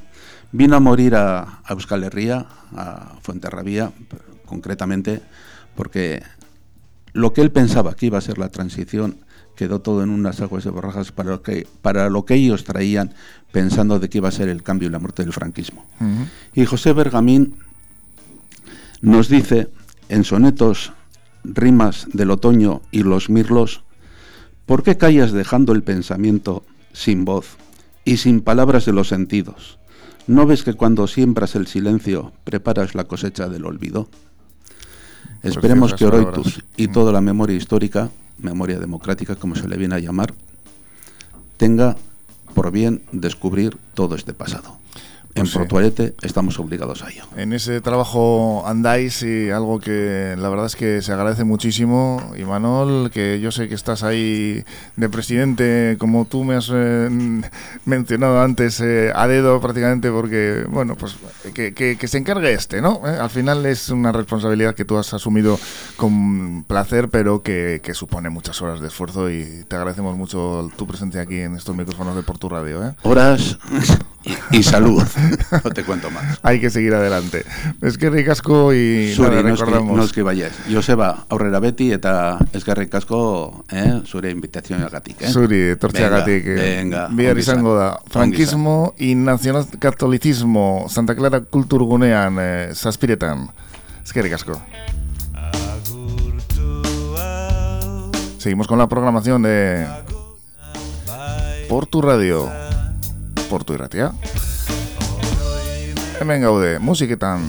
Vino 0.50 0.76
a 0.76 0.80
morir 0.80 1.14
a, 1.14 1.62
Euskal 1.68 2.04
Herria, 2.04 2.46
a 2.74 3.16
Fuenterrabía, 3.22 3.92
concretamente, 4.46 5.20
porque 5.74 6.22
lo 7.12 7.32
que 7.32 7.42
él 7.42 7.52
pensaba 7.52 7.94
que 7.94 8.06
iba 8.06 8.18
a 8.18 8.22
ser 8.22 8.38
la 8.38 8.48
transición 8.48 9.18
quedó 9.56 9.80
todo 9.80 10.02
en 10.02 10.10
unas 10.10 10.40
aguas 10.40 10.64
de 10.64 10.70
borrajas 10.70 11.10
para 11.10 11.30
lo 11.30 11.42
que, 11.42 11.66
para 11.82 12.08
lo 12.08 12.24
que 12.24 12.34
ellos 12.34 12.64
traían 12.64 13.12
pensando 13.50 13.98
de 13.98 14.08
que 14.08 14.18
iba 14.18 14.28
a 14.28 14.32
ser 14.32 14.48
el 14.48 14.62
cambio 14.62 14.88
y 14.88 14.92
la 14.92 15.00
muerte 15.00 15.24
del 15.24 15.32
franquismo. 15.32 15.84
Y 16.54 16.64
José 16.64 16.92
Bergamín 16.92 17.56
nos 19.00 19.28
dice 19.28 19.68
en 20.08 20.24
sonetos 20.24 20.92
rimas 21.42 22.06
del 22.12 22.30
otoño 22.30 22.82
y 22.92 23.02
los 23.02 23.30
mirlos, 23.30 23.82
¿por 24.64 24.84
qué 24.84 24.96
callas 24.96 25.32
dejando 25.32 25.72
el 25.72 25.82
pensamiento 25.82 26.64
sin 26.92 27.24
voz 27.24 27.56
y 28.08 28.16
sin 28.16 28.40
palabras 28.40 28.86
de 28.86 28.94
los 28.94 29.08
sentidos? 29.08 29.78
¿No 30.26 30.46
ves 30.46 30.62
que 30.62 30.72
cuando 30.72 31.06
siembras 31.06 31.54
el 31.54 31.66
silencio 31.66 32.32
preparas 32.42 32.94
la 32.94 33.04
cosecha 33.04 33.48
del 33.48 33.66
olvido? 33.66 34.08
Esperemos 35.42 35.92
que 35.92 36.06
Oroitus 36.06 36.64
y 36.78 36.88
toda 36.88 37.12
la 37.12 37.20
memoria 37.20 37.54
histórica, 37.54 38.08
memoria 38.38 38.78
democrática 38.78 39.36
como 39.36 39.56
se 39.56 39.68
le 39.68 39.76
viene 39.76 39.94
a 39.94 39.98
llamar, 39.98 40.32
tenga 41.58 41.96
por 42.54 42.70
bien 42.72 43.02
descubrir 43.12 43.76
todo 43.92 44.14
este 44.14 44.32
pasado 44.32 44.78
en 45.38 45.44
pues 45.44 45.54
Portugalete 45.54 46.14
estamos 46.22 46.58
obligados 46.58 47.02
a 47.02 47.10
ello. 47.10 47.24
En 47.36 47.52
ese 47.52 47.80
trabajo 47.80 48.64
andáis 48.66 49.22
y 49.22 49.50
algo 49.50 49.78
que 49.80 50.34
la 50.38 50.48
verdad 50.48 50.66
es 50.66 50.76
que 50.76 51.02
se 51.02 51.12
agradece 51.12 51.44
muchísimo. 51.44 52.32
Y 52.36 52.44
Manol, 52.44 53.10
que 53.10 53.40
yo 53.40 53.50
sé 53.50 53.68
que 53.68 53.74
estás 53.74 54.02
ahí 54.02 54.64
de 54.96 55.08
presidente, 55.08 55.96
como 55.98 56.24
tú 56.24 56.44
me 56.44 56.54
has 56.54 56.70
eh, 56.72 57.08
mencionado 57.84 58.40
antes, 58.40 58.80
eh, 58.80 59.12
a 59.14 59.26
dedo 59.26 59.60
prácticamente, 59.60 60.10
porque, 60.10 60.64
bueno, 60.68 60.96
pues 60.96 61.16
que, 61.54 61.74
que, 61.74 62.08
se 62.08 62.18
encargue 62.18 62.52
este, 62.52 62.80
¿no? 62.80 63.00
Eh, 63.06 63.18
al 63.18 63.30
final 63.30 63.64
es 63.66 63.90
una 63.90 64.12
responsabilidad 64.12 64.74
que 64.74 64.84
tú 64.84 64.96
has 64.96 65.12
asumido 65.14 65.58
con 65.96 66.64
placer, 66.64 67.08
pero 67.08 67.42
que, 67.42 67.80
que, 67.82 67.94
supone 67.94 68.30
muchas 68.30 68.60
horas 68.62 68.80
de 68.80 68.88
esfuerzo 68.88 69.30
y 69.30 69.64
te 69.66 69.76
agradecemos 69.76 70.16
mucho 70.16 70.70
tu 70.76 70.86
presencia 70.86 71.22
aquí 71.22 71.40
en 71.40 71.56
estos 71.56 71.74
micrófonos 71.74 72.14
de 72.14 72.22
Portu 72.22 72.48
Radio. 72.48 72.94
Horas 73.02 73.58
y, 74.50 74.62
salud. 74.62 75.02
no 75.64 75.70
te 75.70 75.84
cuento 75.84 76.10
más. 76.10 76.38
Hay 76.42 76.60
que 76.60 76.70
seguir 76.70 76.94
adelante. 76.94 77.44
Es 77.82 77.98
que 77.98 78.10
ricasco 78.10 78.72
y 78.74 79.12
Suri, 79.14 79.36
nada, 79.36 79.42
recordamos. 79.42 79.96
No 79.96 80.04
es 80.04 80.12
que 80.12 80.22
vayas. 80.22 80.52
Joseba, 80.70 81.26
aurrera 81.28 81.60
beti 81.60 81.92
eta 81.92 82.38
eskerrik 82.52 82.94
asko, 82.94 83.64
eh, 83.70 84.02
zure 84.06 84.30
invitación 84.30 84.82
agatik, 84.82 85.22
eh. 85.22 85.32
Suri, 85.32 85.76
tortxagatik. 85.76 86.44
Venga, 86.44 87.08
venga. 87.10 87.40
izango 87.40 87.74
da. 87.76 88.00
Frankismo 88.10 88.94
y 88.98 89.14
nacionalkatolicismo 89.14 90.86
Santa 90.88 91.14
Clara 91.14 91.40
kulturgunean 91.40 92.36
eh, 92.40 92.70
zazpiretan. 92.74 93.50
Eskerrik 94.04 94.32
asko. 94.34 94.60
Seguimos 98.38 98.68
con 98.68 98.78
la 98.78 98.88
programación 98.88 99.42
de 99.42 99.86
Portu 101.68 102.00
Radio. 102.00 102.48
Portu 103.48 103.74
Irratia. 103.74 104.12
Hemen 106.20 106.42
gaude, 106.42 106.78
musiketan. 106.78 107.46